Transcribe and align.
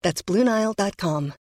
That's 0.00 0.22
BlueNile.com. 0.22 1.34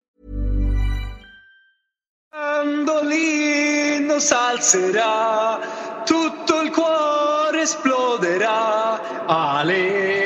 Mandolino 2.32 4.18
s'alzerà, 4.18 5.58
tutto 6.04 6.60
il 6.62 6.70
cuore 6.70 7.62
esploderà. 7.62 9.24
Ale, 9.26 10.25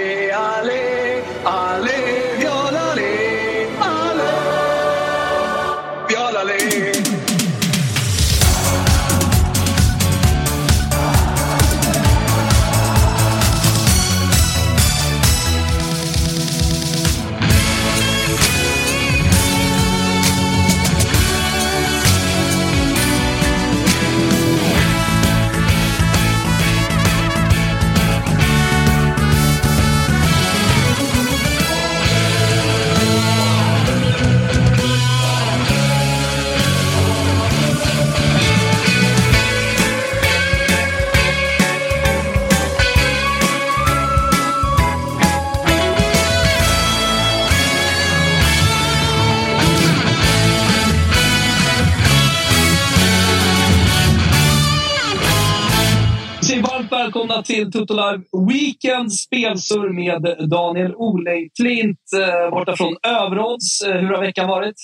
välkomna 57.14 57.42
till 57.42 57.72
Toto 57.72 57.94
Live 57.94 58.22
Weekend 58.48 59.12
spelsur 59.12 59.92
med 59.92 60.48
Daniel 60.50 60.94
Olejklint 60.96 61.98
eh, 62.16 62.50
borta 62.50 62.76
från 62.76 62.96
Överodds. 63.02 63.82
Eh, 63.82 63.92
hur 63.96 64.08
har 64.08 64.20
veckan 64.20 64.48
varit? 64.48 64.74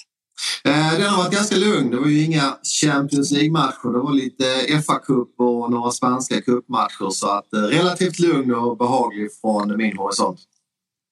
Eh, 0.64 0.92
Den 0.98 1.08
har 1.10 1.18
varit 1.22 1.32
ganska 1.32 1.56
lugn. 1.56 1.90
Det 1.90 1.96
var 1.96 2.06
ju 2.06 2.24
inga 2.24 2.56
Champions 2.82 3.30
League-matcher. 3.32 3.92
Det 3.92 3.98
var 3.98 4.12
lite 4.12 4.44
FA-cup 4.86 5.28
och 5.38 5.70
några 5.70 5.90
spanska 5.90 6.40
cupmatcher. 6.40 7.10
Så 7.10 7.30
att 7.30 7.46
relativt 7.52 8.18
lugn 8.18 8.54
och 8.54 8.76
behaglig 8.76 9.28
från 9.40 9.76
min 9.76 9.96
horisont. 9.96 10.38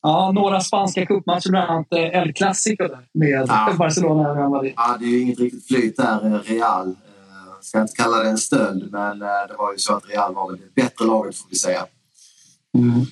Ja, 0.02 0.32
några 0.34 0.60
spanska 0.60 1.06
cupmatcher, 1.06 1.50
bland 1.50 1.70
annat 1.70 1.86
El 1.92 2.32
Clasico 2.32 2.88
där 2.88 2.98
med 3.14 3.44
Ja. 3.48 3.74
Barcelona 3.78 4.30
och 4.30 4.36
Real 4.36 4.50
Madrid. 4.50 4.72
Ja, 4.76 4.96
det 5.00 5.04
är 5.04 5.08
ju 5.08 5.20
inget 5.20 5.38
riktigt 5.40 5.66
flyt 5.66 5.96
där, 5.96 6.42
Real. 6.44 6.96
Ska 7.64 7.80
inte 7.80 7.92
kalla 7.96 8.22
det 8.22 8.28
en 8.28 8.38
stöld, 8.38 8.92
men 8.92 9.22
eh, 9.22 9.28
det 9.48 9.54
var 9.58 9.72
ju 9.72 9.78
så 9.78 9.96
att 9.96 10.08
Real 10.08 10.34
var 10.34 10.50
väl 10.50 10.60
det 10.60 10.82
bättre 10.82 11.04
laget 11.04 11.36
får 11.36 11.50
vi 11.50 11.56
säga. 11.56 11.86
Mm. 12.78 13.06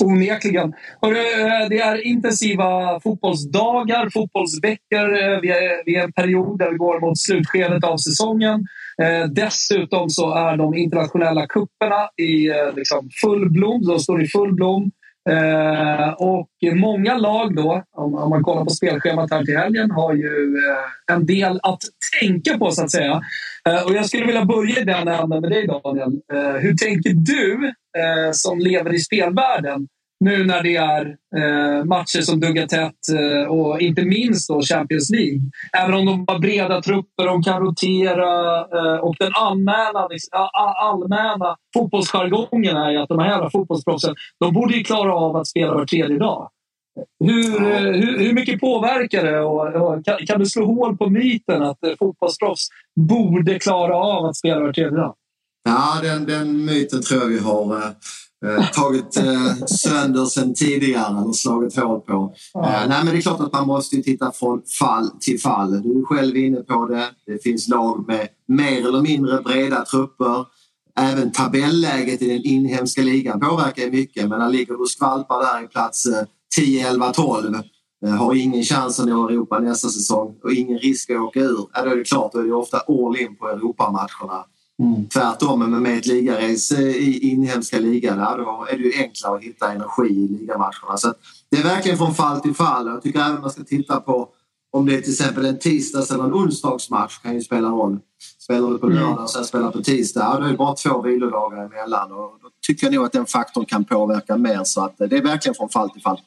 Onekligen. 0.00 0.72
Hörru, 1.02 1.16
eh, 1.16 1.68
det 1.68 1.80
är 1.80 2.06
intensiva 2.06 3.00
fotbollsdagar, 3.00 4.10
fotbollsveckor. 4.12 5.18
Eh, 5.22 5.40
vi 5.40 5.50
är, 5.50 5.84
vi 5.84 5.96
är 5.96 6.00
i 6.00 6.04
en 6.04 6.12
period 6.12 6.58
där 6.58 6.70
vi 6.70 6.76
går 6.76 7.00
mot 7.00 7.18
slutskedet 7.18 7.84
av 7.84 7.96
säsongen. 7.96 8.66
Dessutom 9.30 10.10
så 10.10 10.34
är 10.34 10.56
de 10.56 10.74
internationella 10.74 11.46
kupperna 11.46 12.08
i 12.16 12.48
liksom 12.76 13.10
full 13.22 13.50
blom. 13.50 13.86
De 13.86 13.98
står 13.98 14.22
i 14.22 14.28
full 14.28 14.54
blom. 14.54 14.90
Eh, 15.28 16.08
och 16.08 16.48
många 16.74 17.18
lag 17.18 17.56
då, 17.56 17.84
om, 17.96 18.14
om 18.14 18.30
man 18.30 18.42
kollar 18.42 18.64
på 18.64 18.70
spelschemat 18.70 19.30
här 19.30 19.44
till 19.44 19.56
helgen, 19.56 19.90
har 19.90 20.14
ju 20.14 20.56
eh, 20.56 21.14
en 21.14 21.26
del 21.26 21.60
att 21.62 21.80
tänka 22.20 22.58
på 22.58 22.70
så 22.70 22.82
att 22.82 22.90
säga. 22.90 23.20
Eh, 23.68 23.82
och 23.82 23.94
jag 23.94 24.06
skulle 24.06 24.26
vilja 24.26 24.44
börja 24.44 24.80
i 24.80 24.84
den 24.84 25.08
änden 25.08 25.40
med 25.40 25.50
dig 25.50 25.66
Daniel. 25.66 26.12
Eh, 26.32 26.60
hur 26.60 26.74
tänker 26.74 27.12
du 27.14 27.66
eh, 27.98 28.32
som 28.32 28.58
lever 28.58 28.94
i 28.94 28.98
spelvärlden 28.98 29.88
nu 30.20 30.44
när 30.44 30.62
det 30.62 30.76
är 30.76 31.16
eh, 31.36 31.84
matcher 31.84 32.20
som 32.20 32.40
duggar 32.40 32.66
tätt 32.66 33.08
eh, 33.18 33.50
och 33.50 33.80
inte 33.80 34.04
minst 34.04 34.48
då 34.48 34.62
Champions 34.62 35.10
League. 35.10 35.40
Även 35.78 35.94
om 35.94 36.06
de 36.06 36.24
har 36.28 36.38
breda 36.38 36.82
trupper, 36.82 37.26
de 37.26 37.42
kan 37.42 37.62
rotera 37.62 38.56
eh, 38.60 39.00
och 39.00 39.16
den 39.18 39.32
allmänna, 39.34 40.08
liksom, 40.10 40.48
allmänna 40.80 41.56
fotbollsjargongen 41.74 42.76
är 42.76 42.90
ju 42.90 42.98
att 42.98 43.08
de 43.08 43.18
här 43.18 43.30
jävla 43.30 43.50
fotbollsproffsen, 43.50 44.14
de 44.40 44.54
borde 44.54 44.74
ju 44.74 44.84
klara 44.84 45.14
av 45.14 45.36
att 45.36 45.46
spela 45.46 45.74
var 45.74 45.84
tredje 45.84 46.18
dag. 46.18 46.50
Hur, 47.24 47.72
eh, 47.72 47.80
hur, 47.80 48.18
hur 48.18 48.32
mycket 48.32 48.60
påverkar 48.60 49.24
det? 49.24 49.40
Och, 49.40 49.74
och, 49.74 50.04
kan, 50.04 50.26
kan 50.26 50.38
du 50.38 50.46
slå 50.46 50.66
hål 50.66 50.96
på 50.96 51.10
myten 51.10 51.62
att 51.62 51.84
eh, 51.84 51.92
fotbollsproffs 51.98 52.68
borde 53.00 53.58
klara 53.58 53.96
av 53.96 54.24
att 54.24 54.36
spela 54.36 54.60
var 54.60 54.72
tredje 54.72 54.96
dag? 54.96 55.14
Ja, 55.64 56.00
den, 56.02 56.26
den 56.26 56.64
myten 56.64 57.02
tror 57.02 57.20
jag 57.20 57.28
vi 57.28 57.38
har 57.38 57.76
eh, 57.76 57.90
tagit 58.74 59.16
eh, 59.16 59.54
sönder 59.66 60.24
sedan 60.24 60.54
tidigare 60.54 61.20
eller 61.20 61.32
slagit 61.32 61.76
hål 61.76 62.00
på. 62.00 62.34
Eh, 62.54 62.88
nej, 62.88 63.04
men 63.04 63.06
det 63.06 63.16
är 63.16 63.20
klart 63.20 63.40
att 63.40 63.52
man 63.52 63.66
måste 63.66 63.96
titta 63.96 64.32
från 64.32 64.62
fall 64.78 65.10
till 65.20 65.40
fall. 65.40 65.82
Du 65.82 65.98
är 66.00 66.04
själv 66.04 66.36
inne 66.36 66.60
på 66.60 66.86
det. 66.86 67.06
Det 67.26 67.42
finns 67.42 67.68
lag 67.68 68.04
med 68.08 68.28
mer 68.48 68.88
eller 68.88 69.02
mindre 69.02 69.42
breda 69.42 69.84
trupper. 69.84 70.44
Även 70.96 71.32
tabelläget 71.32 72.22
i 72.22 72.28
den 72.28 72.44
inhemska 72.44 73.02
ligan 73.02 73.40
påverkar 73.40 73.90
mycket. 73.90 74.28
Men 74.28 74.38
när 74.38 74.50
ligger 74.50 74.72
du 74.72 74.78
och 74.78 74.90
skvalpar 74.90 75.40
där 75.40 75.64
i 75.64 75.68
plats 75.68 76.06
eh, 76.06 76.24
10, 76.56 76.88
11, 76.88 77.12
12 77.12 77.54
eh, 78.06 78.10
har 78.10 78.34
ingen 78.34 78.62
chans 78.62 79.00
att 79.00 79.06
nå 79.06 79.28
Europa 79.28 79.58
nästa 79.58 79.88
säsong 79.88 80.34
och 80.42 80.52
ingen 80.52 80.78
risk 80.78 81.10
att 81.10 81.16
åka 81.16 81.40
ur. 81.40 81.68
Ja, 81.74 81.84
då 81.84 81.90
är 81.90 81.96
det 81.96 82.04
klart, 82.04 82.32
då 82.32 82.38
är 82.38 82.44
det 82.44 82.52
ofta 82.52 82.78
all 82.78 83.16
in 83.16 83.36
på 83.36 83.48
Europamatcherna. 83.48 84.44
Tvärtom, 85.12 85.58
men 85.58 85.82
med 85.82 85.98
ett 85.98 86.06
ligarace 86.06 86.82
i 86.82 87.30
inhemska 87.30 87.78
ligan, 87.78 88.18
ja, 88.18 88.36
då 88.36 88.66
är 88.70 88.76
det 88.76 88.82
ju 88.82 88.92
enklare 89.02 89.36
att 89.36 89.42
hitta 89.42 89.72
energi 89.72 90.08
i 90.08 90.28
ligamatcherna. 90.28 90.96
Så 90.96 91.14
det 91.50 91.56
är 91.56 91.62
verkligen 91.62 91.98
från 91.98 92.14
fall 92.14 92.40
till 92.40 92.54
fall. 92.54 92.86
Jag 92.86 93.02
tycker 93.02 93.20
även 93.20 93.40
man 93.40 93.50
ska 93.50 93.62
titta 93.62 94.00
på 94.00 94.28
om 94.72 94.86
det 94.86 94.94
är 94.94 95.00
till 95.00 95.12
exempel 95.12 95.44
en 95.44 95.58
tisdags 95.58 96.10
eller 96.10 96.24
en 96.24 96.34
onsdagsmatch 96.34 97.18
kan 97.18 97.34
ju 97.34 97.40
spela 97.40 97.68
roll. 97.68 97.98
Spelar 98.38 98.70
du 98.70 98.78
på 98.78 98.86
lördag 98.86 99.22
och 99.22 99.30
sen 99.30 99.44
spelar 99.44 99.70
på 99.70 99.82
tisdag, 99.82 100.20
ja, 100.20 100.38
då 100.38 100.46
är 100.46 100.50
det 100.50 100.56
bara 100.56 100.74
två 100.74 101.02
vilodagar 101.02 101.64
emellan. 101.64 102.12
Och 102.12 102.38
då 102.42 102.50
tycker 102.66 102.86
jag 102.86 102.94
nog 102.94 103.04
att 103.04 103.12
den 103.12 103.26
faktorn 103.26 103.64
kan 103.64 103.84
påverka 103.84 104.36
mer. 104.36 104.64
Så 104.64 104.84
att 104.84 104.98
det 104.98 105.16
är 105.16 105.22
verkligen 105.22 105.54
från 105.54 105.68
fall 105.68 105.90
till 105.90 106.02
fall. 106.02 106.20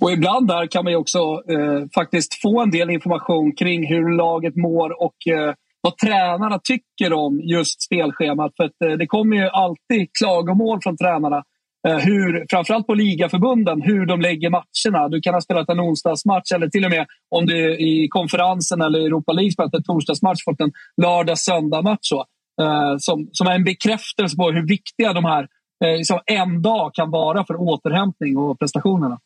Och 0.00 0.12
ibland 0.12 0.48
där 0.48 0.66
kan 0.66 0.84
man 0.84 0.92
ju 0.92 0.96
också 0.96 1.18
eh, 1.48 1.88
faktiskt 1.94 2.34
få 2.42 2.60
en 2.60 2.70
del 2.70 2.90
information 2.90 3.52
kring 3.52 3.86
hur 3.86 4.16
laget 4.16 4.56
mår 4.56 5.02
och 5.02 5.28
eh, 5.28 5.54
vad 5.86 5.98
tränarna 5.98 6.58
tycker 6.58 7.12
om 7.12 7.40
just 7.40 7.82
spelschemat. 7.82 8.52
För 8.56 8.64
att, 8.64 8.82
eh, 8.84 8.98
det 8.98 9.06
kommer 9.06 9.36
ju 9.36 9.48
alltid 9.48 10.08
klagomål 10.18 10.78
från 10.82 10.96
tränarna. 10.96 11.42
Eh, 11.88 11.98
hur, 11.98 12.46
framförallt 12.50 12.86
på 12.86 12.94
ligaförbunden, 12.94 13.82
hur 13.82 14.06
de 14.06 14.20
lägger 14.20 14.50
matcherna. 14.50 15.08
Du 15.08 15.20
kan 15.20 15.34
ha 15.34 15.40
spelat 15.40 15.68
en 15.68 15.80
onsdagsmatch 15.80 16.52
eller 16.54 16.68
till 16.68 16.84
och 16.84 16.90
med 16.90 17.06
om 17.30 17.46
du 17.46 17.76
i 17.78 18.08
konferensen 18.08 18.80
eller 18.80 18.98
Europa 18.98 19.32
League 19.32 19.52
spelat 19.52 19.74
en 19.74 19.82
torsdagsmatch 19.82 20.44
fått 20.44 20.60
en 20.60 20.72
lördag-söndag-match. 21.02 21.98
så. 22.00 22.24
Eh, 22.62 22.94
som, 22.98 23.28
som 23.32 23.46
är 23.46 23.54
en 23.54 23.64
bekräftelse 23.64 24.36
på 24.36 24.50
hur 24.50 24.66
viktiga 24.68 25.12
de 25.12 25.24
här 25.24 25.48
eh, 25.84 25.96
liksom 25.96 26.18
en 26.26 26.62
dag 26.62 26.94
kan 26.94 27.10
vara 27.10 27.44
för 27.44 27.54
återhämtning 27.60 28.36
och 28.36 28.58
prestationerna. 28.58 29.18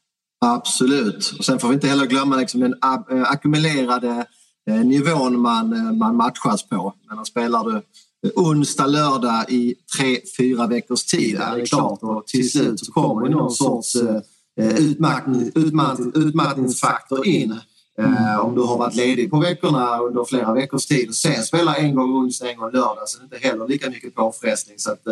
Absolut. 0.44 1.34
Och 1.38 1.44
sen 1.44 1.58
får 1.58 1.68
vi 1.68 1.74
inte 1.74 1.88
heller 1.88 2.06
glömma 2.06 2.36
liksom 2.36 2.60
den 2.60 2.74
eh, 2.82 3.22
ackumulerade 3.32 4.24
nivån 4.70 5.40
man, 5.40 5.98
man 5.98 6.16
matchas 6.16 6.68
på. 6.68 6.94
Men 7.08 7.24
spelar 7.24 7.64
du 7.64 7.82
onsdag, 8.36 8.86
lördag 8.86 9.44
i 9.48 9.74
tre, 9.98 10.18
fyra 10.38 10.66
veckors 10.66 11.04
tid 11.04 11.36
är 11.36 11.56
det 11.56 11.66
klart 11.66 11.98
och 12.02 12.26
till 12.26 12.50
slut 12.50 12.80
så 12.80 12.92
kommer 12.92 13.28
någon 13.28 13.50
sorts 13.50 13.96
utmattning, 14.78 15.52
utmattning, 15.54 16.12
utmattningsfaktor 16.14 17.26
in. 17.26 17.56
Mm. 17.98 18.40
om 18.40 18.54
du 18.54 18.62
har 18.62 18.78
varit 18.78 18.94
ledig 18.94 19.30
på 19.30 19.40
veckorna 19.40 19.98
under 19.98 20.24
flera 20.24 20.52
veckors 20.52 20.86
tid 20.86 21.08
och 21.08 21.14
sen 21.14 21.42
spelar 21.42 21.74
en 21.74 21.94
gång 21.94 22.14
onsdag, 22.14 22.50
en 22.50 22.56
gång 22.58 22.72
lördag 22.72 23.02
så 23.08 23.18
är 23.18 23.20
det 23.20 23.36
inte 23.36 23.48
heller 23.48 23.68
lika 23.68 23.90
mycket 23.90 24.14
påfrestning. 24.14 24.78
Så 24.78 24.92
att, 24.92 25.06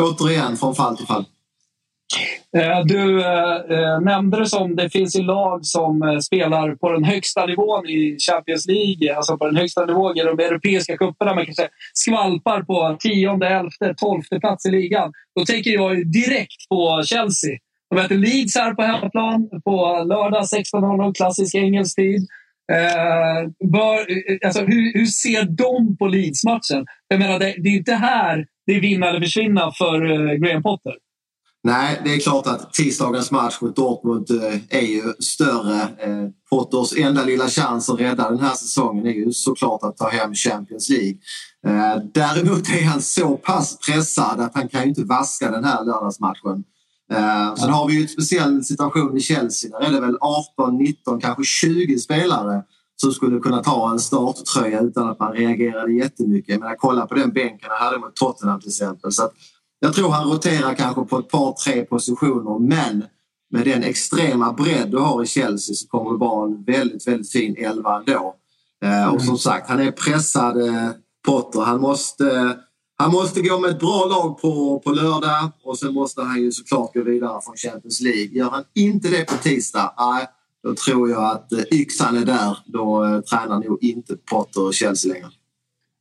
återigen 0.00 0.56
från 0.56 0.74
fall 0.74 0.96
till 0.96 1.06
fall. 1.06 1.24
Eh, 2.56 2.84
du 2.84 3.20
eh, 3.20 3.54
eh, 3.54 4.00
nämnde 4.00 4.38
det 4.38 4.46
som 4.46 4.76
det 4.76 4.90
finns 4.90 5.16
i 5.16 5.22
lag 5.22 5.64
som 5.64 6.20
spelar 6.22 6.74
på 6.74 6.92
den 6.92 7.04
högsta 7.04 7.46
nivån 7.46 7.86
i 7.86 8.16
Champions 8.18 8.66
League, 8.66 9.16
alltså 9.16 9.38
på 9.38 9.46
den 9.46 9.56
högsta 9.56 9.84
nivån 9.84 10.18
i 10.18 10.22
de 10.22 10.38
europeiska 10.38 10.96
cuperna. 10.96 11.34
Man 11.34 11.44
kanske 11.44 11.68
skvalpar 11.94 12.62
på 12.62 12.96
tionde, 13.00 13.48
elfte, 13.48 13.94
tolfte 13.96 14.40
plats 14.40 14.66
i 14.66 14.70
ligan. 14.70 15.12
Då 15.38 15.44
tänker 15.44 15.70
jag 15.70 16.12
direkt 16.12 16.68
på 16.68 17.02
Chelsea. 17.06 17.58
De 17.90 17.96
möter 17.96 18.14
Leeds 18.14 18.56
här 18.56 18.74
på 18.74 18.82
hemmaplan 18.82 19.48
på 19.64 20.04
lördag 20.08 20.42
16.00 20.42 21.14
klassisk 21.14 21.54
engelsk 21.54 21.96
tid. 21.96 22.26
Eh, 22.72 23.68
bör, 23.72 24.06
alltså, 24.46 24.60
hur, 24.60 24.98
hur, 24.98 25.06
ser 25.06 25.42
de 25.42 25.96
på 25.96 26.06
Leeds-matchen? 26.06 26.86
Jag 27.08 27.18
menar, 27.18 27.38
det, 27.38 27.54
det 27.58 27.68
är 27.68 27.76
inte 27.76 27.94
här 27.94 28.46
det 28.66 28.72
är 28.72 28.80
vinna 28.80 29.08
eller 29.08 29.20
försvinna 29.20 29.72
för 29.78 30.34
Graham 30.36 30.62
Potter. 30.62 30.92
Nej, 31.66 32.00
det 32.04 32.14
är 32.14 32.20
klart 32.20 32.46
att 32.46 32.72
tisdagens 32.72 33.30
match 33.30 33.60
mot 33.60 33.76
Dortmund 33.76 34.30
eh, 34.30 34.78
är 34.78 34.86
ju 34.86 35.02
större. 35.18 35.82
Eh, 35.82 36.28
Potters 36.50 36.98
enda 36.98 37.24
lilla 37.24 37.48
chans 37.48 37.90
att 37.90 38.00
rädda 38.00 38.30
den 38.30 38.40
här 38.40 38.54
säsongen 38.54 39.06
är 39.06 39.10
ju 39.10 39.32
såklart 39.32 39.82
att 39.82 39.96
ta 39.96 40.08
hem 40.08 40.34
Champions 40.34 40.88
League. 40.88 41.16
Eh, 41.66 42.02
däremot 42.14 42.68
är 42.68 42.84
han 42.84 43.02
så 43.02 43.36
pass 43.36 43.78
pressad 43.78 44.40
att 44.40 44.54
han 44.54 44.68
kan 44.68 44.82
ju 44.82 44.88
inte 44.88 45.04
vaska 45.04 45.50
den 45.50 45.64
här 45.64 45.84
lördagsmatchen. 45.84 46.64
Sen 47.58 47.70
har 47.70 47.88
vi 47.88 47.94
ju 47.94 48.02
en 48.02 48.08
speciell 48.08 48.64
situation 48.64 49.16
i 49.16 49.20
Chelsea. 49.20 49.78
Där 49.78 49.86
är 49.86 49.92
det 49.92 50.00
väl 50.00 50.18
18, 50.20 50.78
19, 50.78 51.20
kanske 51.20 51.44
20 51.44 51.98
spelare 51.98 52.62
som 52.96 53.12
skulle 53.12 53.40
kunna 53.40 53.62
ta 53.62 53.90
en 53.90 53.98
starttröja 53.98 54.80
utan 54.80 55.08
att 55.08 55.18
man 55.18 55.32
reagerade 55.32 55.92
jättemycket. 55.92 56.60
Men 56.60 56.74
kolla 56.78 57.06
på 57.06 57.14
den 57.14 57.32
bänken 57.32 57.68
han 57.70 57.86
hade 57.86 57.98
mot 57.98 58.16
Tottenham 58.16 58.60
till 58.60 58.68
exempel. 58.68 59.12
Så 59.12 59.30
jag 59.86 59.94
tror 59.94 60.10
han 60.10 60.30
roterar 60.30 60.74
kanske 60.74 61.04
på 61.04 61.18
ett 61.18 61.28
par, 61.28 61.52
tre 61.52 61.84
positioner 61.84 62.58
men 62.58 63.04
med 63.50 63.64
den 63.64 63.82
extrema 63.82 64.52
bredd 64.52 64.90
du 64.90 64.98
har 64.98 65.22
i 65.22 65.26
Chelsea 65.26 65.74
så 65.74 65.88
kommer 65.88 66.10
det 66.10 66.16
vara 66.16 66.46
en 66.46 66.64
väldigt, 66.64 67.06
väldigt 67.06 67.32
fin 67.32 67.56
elva 67.58 67.96
ändå. 67.96 68.34
Mm. 68.84 69.14
Och 69.14 69.20
som 69.20 69.28
mm. 69.28 69.38
sagt, 69.38 69.68
han 69.68 69.80
är 69.80 69.90
pressad, 69.90 70.68
eh, 70.68 70.90
Potter. 71.26 71.60
Han 71.60 71.80
måste, 71.80 72.56
han 72.98 73.10
måste 73.10 73.42
gå 73.42 73.58
med 73.58 73.70
ett 73.70 73.78
bra 73.78 74.04
lag 74.04 74.40
på, 74.40 74.80
på 74.84 74.90
lördag 74.90 75.50
och 75.64 75.78
sen 75.78 75.94
måste 75.94 76.22
han 76.22 76.42
ju 76.42 76.52
såklart 76.52 76.94
gå 76.94 77.02
vidare 77.02 77.40
från 77.44 77.56
Champions 77.56 78.00
League. 78.00 78.38
Gör 78.38 78.50
han 78.50 78.64
inte 78.74 79.08
det 79.08 79.24
på 79.24 79.36
tisdag, 79.36 79.94
nej, 79.98 80.26
då 80.62 80.74
tror 80.74 81.10
jag 81.10 81.24
att 81.24 81.52
eh, 81.52 81.64
yxan 81.72 82.16
är 82.16 82.24
där. 82.24 82.58
Då 82.66 83.22
tränar 83.30 83.60
nog 83.60 83.78
inte 83.82 84.16
Potter 84.16 84.72
Chelsea 84.72 85.12
längre. 85.12 85.30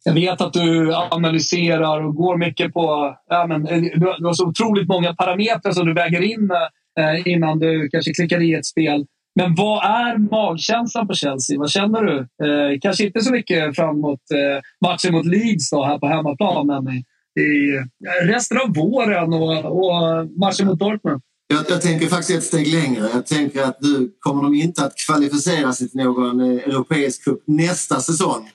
Jag 0.08 0.14
vet 0.14 0.42
att 0.42 0.54
du 0.54 0.94
analyserar 0.96 2.04
och 2.04 2.16
går 2.16 2.38
mycket 2.38 2.74
på... 2.74 3.16
Ja, 3.30 3.48
men, 3.48 3.68
eh, 3.68 3.82
du 3.98 4.26
har 4.26 4.34
så 4.34 4.48
otroligt 4.48 4.88
många 4.88 5.14
parametrar 5.14 5.72
som 5.72 5.86
du 5.86 5.94
väger 5.94 6.22
in 6.22 6.52
eh, 7.00 7.28
innan 7.28 7.60
du 7.60 7.90
kanske 7.90 8.14
klickar 8.14 8.42
i 8.42 8.54
ett 8.54 8.66
spel. 8.66 9.06
Men 9.36 9.56
vad 9.56 9.86
är 9.86 10.18
magkänslan 10.18 11.08
på 11.08 11.14
Chelsea? 11.14 11.60
Vad 11.60 11.72
känner 11.72 12.02
du? 12.02 12.18
Eh, 12.20 12.80
kanske 12.82 13.06
inte 13.06 13.22
så 13.22 13.32
mycket 13.32 13.76
framåt 13.76 14.22
eh, 14.34 14.62
matchen 14.90 15.14
mot 15.14 15.26
Leeds 15.26 15.70
då, 15.70 15.86
här 15.86 16.00
på 16.00 16.08
hemmaplan, 16.08 16.68
men 16.68 16.88
i, 16.88 17.02
i 17.42 17.82
resten 18.28 18.58
av 18.58 18.74
våren 18.74 19.34
och, 19.34 19.66
och 19.66 20.28
matchen 20.40 20.68
mot 20.68 20.80
Dortmund. 20.80 21.22
Jag, 21.48 21.66
jag, 21.70 21.82
tänker 21.82 22.08
faktiskt 22.08 22.38
ett 22.38 22.44
steg 22.44 22.68
längre. 22.68 23.10
Jag 23.14 23.26
tänker 23.26 23.62
att 23.62 23.82
nu 23.82 24.12
kommer 24.20 24.44
de 24.44 24.54
inte 24.56 24.86
att 24.86 24.94
kvalificera 25.08 25.74
sig 25.74 25.90
till 25.90 26.04
någon 26.04 26.40
eh, 26.40 26.64
europeisk 26.64 27.24
cup 27.24 27.44
nästa 27.48 28.00
säsong. 28.00 28.50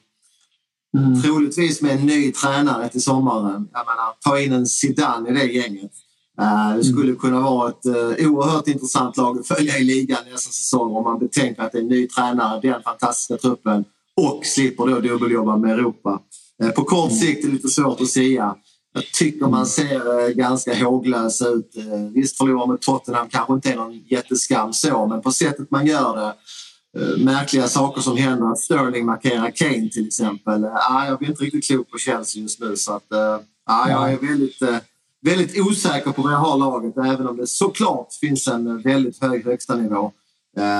Mm. 0.98 1.22
Troligtvis 1.22 1.82
med 1.82 1.92
en 1.92 2.06
ny 2.06 2.32
tränare 2.32 2.88
till 2.88 3.02
sommaren. 3.02 3.68
Jag 3.72 3.86
menar, 3.86 4.14
ta 4.24 4.40
in 4.40 4.52
en 4.52 4.66
Zidane 4.66 5.30
i 5.30 5.32
det 5.32 5.52
gänget. 5.52 5.92
Uh, 6.40 6.76
det 6.76 6.84
skulle 6.84 7.14
kunna 7.14 7.40
vara 7.40 7.68
ett 7.68 7.86
uh, 7.86 8.30
oerhört 8.30 8.68
intressant 8.68 9.16
lag 9.16 9.38
att 9.38 9.46
följa 9.46 9.78
i 9.78 9.84
ligan 9.84 10.18
nästa 10.32 10.50
säsong 10.50 10.96
om 10.96 11.04
man 11.04 11.18
betänker 11.18 11.62
att 11.62 11.72
det 11.72 11.78
är 11.78 11.82
en 11.82 11.88
ny 11.88 12.08
tränare, 12.08 12.60
den 12.60 12.82
fantastiska 12.82 13.36
truppen 13.36 13.84
och 14.16 14.46
slipper 14.46 14.86
då 14.86 15.00
dubbeljobba 15.00 15.56
med 15.56 15.70
Europa. 15.70 16.20
Uh, 16.62 16.70
på 16.70 16.84
kort 16.84 17.10
mm. 17.10 17.20
sikt 17.20 17.44
är 17.44 17.48
det 17.48 17.54
lite 17.54 17.68
svårt 17.68 18.00
att 18.00 18.08
säga. 18.08 18.56
Jag 18.94 19.04
tycker 19.12 19.46
man 19.46 19.66
ser 19.66 20.32
ganska 20.34 20.84
håglös 20.84 21.42
ut. 21.42 21.74
Visst, 22.14 22.36
förlora 22.36 22.66
med 22.66 22.80
Tottenham 22.80 23.28
kanske 23.28 23.54
inte 23.54 23.72
är 23.72 23.76
någon 23.76 23.98
jätteskam 23.98 24.72
så, 24.72 25.06
men 25.06 25.22
på 25.22 25.32
sättet 25.32 25.70
man 25.70 25.86
gör 25.86 26.16
det 26.16 26.32
Eh, 26.32 26.69
märkliga 27.18 27.68
saker 27.68 28.00
som 28.00 28.16
händer. 28.16 28.52
Att 28.52 28.58
Sterling 28.58 29.06
markerar 29.06 29.50
Kane 29.50 29.88
till 29.88 30.06
exempel. 30.06 30.64
Ah, 30.64 31.06
jag 31.06 31.18
blir 31.18 31.28
inte 31.28 31.44
riktigt 31.44 31.66
klok 31.66 31.90
på 31.90 31.98
Chelsea 31.98 32.42
just 32.42 32.60
nu 32.60 32.76
så 32.76 32.92
att, 32.92 33.12
ah, 33.66 33.88
jag 33.88 34.12
är 34.12 34.16
väldigt, 34.16 34.62
väldigt 35.22 35.60
osäker 35.60 36.10
på 36.10 36.22
var 36.22 36.30
jag 36.30 36.38
har 36.38 36.58
laget 36.58 36.96
även 36.96 37.26
om 37.26 37.36
det 37.36 37.46
såklart 37.46 38.12
finns 38.20 38.48
en 38.48 38.82
väldigt 38.82 39.22
hög 39.22 39.44
högsta 39.44 39.76
nivå. 39.76 40.12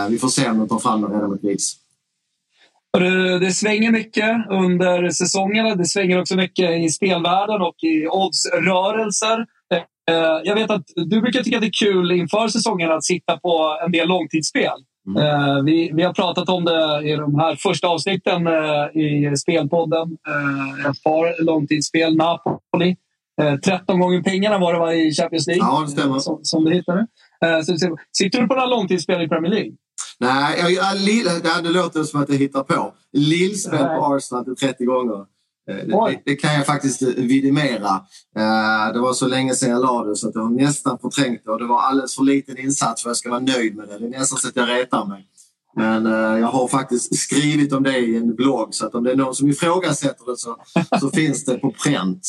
Vi 0.08 0.18
får 0.18 0.28
se 0.28 0.50
om 0.50 0.58
de 0.58 0.68
tar 0.68 0.78
fram 0.78 1.00
det 1.00 1.06
redan 1.06 1.30
med 1.30 1.38
Leeds. 1.44 1.76
Det 3.40 3.52
svänger 3.52 3.92
mycket 3.92 4.46
under 4.50 5.10
säsongerna. 5.10 5.74
Det 5.74 5.86
svänger 5.86 6.20
också 6.20 6.36
mycket 6.36 6.70
i 6.70 6.88
spelvärlden 6.88 7.62
och 7.62 7.84
i 7.84 8.08
oddsrörelser. 8.08 9.46
Jag 10.44 10.54
vet 10.54 10.70
att 10.70 10.84
du 10.96 11.20
brukar 11.20 11.42
tycka 11.42 11.56
att 11.56 11.62
det 11.62 11.68
är 11.68 11.86
kul 11.86 12.12
inför 12.12 12.48
säsongen 12.48 12.92
att 12.92 13.04
sitta 13.04 13.36
på 13.36 13.78
en 13.84 13.92
del 13.92 14.08
långtidsspel. 14.08 14.84
Mm. 15.06 15.22
Eh, 15.22 15.62
vi, 15.64 15.90
vi 15.94 16.02
har 16.02 16.12
pratat 16.12 16.48
om 16.48 16.64
det 16.64 17.02
i 17.04 17.16
de 17.16 17.34
här 17.34 17.56
första 17.56 17.88
avsnitten 17.88 18.46
eh, 18.46 19.02
i 19.02 19.36
Spelpodden. 19.36 20.18
Eh, 20.28 20.90
ett 20.90 21.02
par 21.02 21.44
långtidsspel. 21.44 22.16
Napoli. 22.16 22.96
13 23.64 24.00
gånger 24.00 24.22
pengarna 24.22 24.58
var 24.58 24.72
det 24.72 24.78
var 24.78 24.92
i 24.92 25.12
Champions 25.14 25.46
League. 25.46 25.66
Ja, 25.66 25.80
det 25.80 25.88
stämmer. 25.88 26.18
Som, 26.18 26.40
som 26.42 26.64
du 26.64 26.72
hittade. 26.74 27.06
Så, 27.64 27.96
sitter 28.12 28.40
du 28.40 28.48
på 28.48 28.54
några 28.54 28.66
långtidsspel 28.66 29.22
i 29.22 29.28
Premier 29.28 29.52
League? 29.52 29.72
Nej, 30.18 30.58
jag, 30.58 30.72
jag, 30.72 31.64
det 31.64 31.70
låter 31.70 32.02
som 32.02 32.22
att 32.22 32.28
jag 32.28 32.36
hittar 32.36 32.62
på. 32.62 32.92
Lillspel 33.12 33.78
på 33.78 34.14
Arsenal 34.14 34.44
till 34.44 34.56
30 34.56 34.84
gånger. 34.84 35.26
Eh, 35.70 35.86
det, 35.86 36.20
det, 36.24 36.36
kan 36.36 36.54
jag 36.54 36.66
faktiskt 36.66 37.02
eh, 37.02 37.08
vidimera. 37.08 37.90
Eh, 38.36 38.92
det 38.92 39.00
var 39.00 39.12
så 39.12 39.28
länge 39.28 39.54
sedan 39.54 39.70
jag 39.70 39.82
la 39.82 40.04
det 40.04 40.16
så 40.16 40.28
att 40.28 40.34
jag 40.34 40.52
nästan 40.52 40.98
förträngt 40.98 41.44
det 41.44 41.50
och 41.50 41.58
det 41.58 41.66
var 41.66 41.80
alldeles 41.80 42.14
för 42.14 42.22
liten 42.22 42.58
insats 42.58 43.02
för 43.02 43.08
att 43.08 43.10
jag 43.10 43.16
ska 43.16 43.30
vara 43.30 43.40
nöjd 43.40 43.76
med 43.76 43.88
det. 43.88 43.98
Det 43.98 44.06
är 44.06 44.18
nästan 44.18 44.38
så 44.38 44.48
att 44.48 44.56
jag 44.56 44.68
retar 44.68 45.06
mig. 45.06 45.26
Men 45.76 46.04
jag 46.40 46.48
har 46.48 46.68
faktiskt 46.68 47.16
skrivit 47.16 47.72
om 47.72 47.82
det 47.82 47.98
i 47.98 48.16
en 48.16 48.34
blogg 48.34 48.74
så 48.74 48.86
att 48.86 48.94
om 48.94 49.04
det 49.04 49.12
är 49.12 49.16
någon 49.16 49.34
som 49.34 49.48
ifrågasätter 49.48 50.30
det 50.30 50.36
så, 50.36 50.56
så 51.00 51.10
finns 51.14 51.44
det 51.44 51.58
på 51.58 51.74
pränt. 51.84 52.26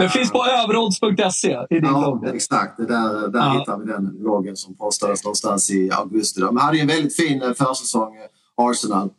Det 0.00 0.08
finns 0.08 0.30
på 0.30 0.44
överodds.se 0.44 1.58
i 1.70 1.74
din 1.74 1.84
ja, 1.84 2.00
blogg. 2.00 2.34
Exakt, 2.34 2.76
där, 2.76 3.28
där 3.28 3.40
ja. 3.40 3.58
hittar 3.58 3.78
vi 3.78 3.92
den 3.92 4.20
bloggen 4.20 4.56
som 4.56 4.76
postades 4.76 5.24
någonstans 5.24 5.70
i 5.70 5.90
augusti. 5.90 6.40
De 6.40 6.56
hade 6.56 6.78
en 6.78 6.86
väldigt 6.86 7.16
fin 7.16 7.40
försäsong, 7.40 8.12
Arsenal. 8.56 9.10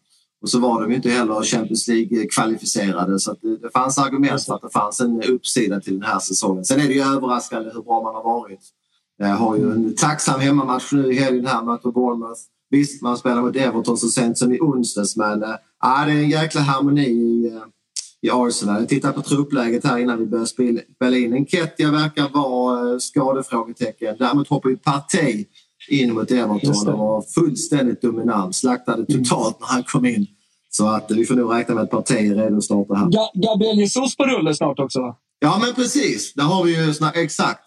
Och 0.46 0.50
så 0.50 0.60
var 0.60 0.82
de 0.82 0.92
inte 0.92 1.10
heller 1.10 1.44
Champions 1.44 1.88
League-kvalificerade 1.88 3.20
så 3.20 3.36
det, 3.42 3.58
det, 3.58 3.70
fanns 3.74 3.98
argument 3.98 4.44
för 4.44 4.56
att 4.56 4.62
det 4.62 4.70
fanns 4.70 5.00
en 5.00 5.24
uppsida 5.24 5.80
till 5.80 5.94
den 5.94 6.04
här 6.04 6.20
säsongen. 6.20 6.66
Sen 6.66 6.80
är 6.80 6.88
det 6.88 6.94
ju 6.94 7.02
överraskande 7.02 7.72
hur 7.74 7.82
bra 7.82 8.04
man 8.04 8.16
har 8.16 8.24
varit. 8.24 8.60
Jag 9.18 9.28
har 9.28 9.58
ju 9.58 9.72
en 9.72 9.96
tacksam 9.96 10.40
hemmamatch 10.40 10.92
nu 10.92 11.12
i 11.12 11.16
helgen 11.16 11.48
här 11.48 11.64
mot 11.64 11.84
Bournemouth. 11.84 12.40
Visst, 12.70 13.02
man 13.02 13.18
spelar 13.18 13.42
mot 13.42 13.56
Everton 13.56 13.98
så 13.98 14.08
sent 14.08 14.38
som 14.38 14.52
i 14.52 14.60
onsdags 14.60 15.16
men 15.16 15.44
äh, 15.44 15.50
det 15.82 15.88
är 15.88 16.08
en 16.08 16.30
jäkla 16.30 16.62
harmoni 16.62 17.06
i, 17.06 17.48
äh, 17.48 17.62
i 18.22 18.30
Arsenal. 18.32 18.80
Jag 18.80 18.90
tittar 18.90 19.12
på 19.12 19.22
truppläget 19.22 19.86
här 19.86 19.98
innan 19.98 20.20
vi 20.20 20.26
börjar 20.26 20.46
spela 20.96 21.18
in. 21.18 21.34
Enketia 21.34 21.92
verkar 21.92 22.30
vara 22.30 22.92
äh, 22.92 22.98
skadefrågetecken. 22.98 24.16
Däremot 24.20 24.48
hoppar 24.48 24.70
ju 24.70 24.78
Partey 24.78 25.46
in 25.90 26.14
mot 26.14 26.32
Everton 26.32 26.94
och 26.94 27.00
var 27.00 27.22
fullständigt 27.22 28.02
dominant. 28.02 28.56
Slaktade 28.56 29.06
totalt 29.06 29.60
när 29.60 29.68
han 29.68 29.84
kom 29.84 30.06
in. 30.06 30.28
Så 30.78 30.88
att 30.88 31.12
vi 31.12 31.26
får 31.26 31.36
nog 31.36 31.54
räkna 31.54 31.76
med 31.76 31.84
att 31.84 31.90
partiet 31.90 32.38
är 32.38 32.44
redo 32.44 32.58
att 32.58 32.64
starta 32.64 32.96
här. 32.96 33.06
Ga 33.06 33.30
Gabriel 33.34 33.78
Jesus 33.78 34.16
på 34.18 34.24
rulle 34.24 34.54
snart 34.54 34.80
också? 34.80 35.16
Ja, 35.40 35.58
men 35.62 35.76
precis. 35.76 36.34
Där 36.34 36.44
har 36.44 36.64
vi 36.64 36.86
ju 36.86 36.94
snack 36.94 37.18
exakt. 37.18 37.64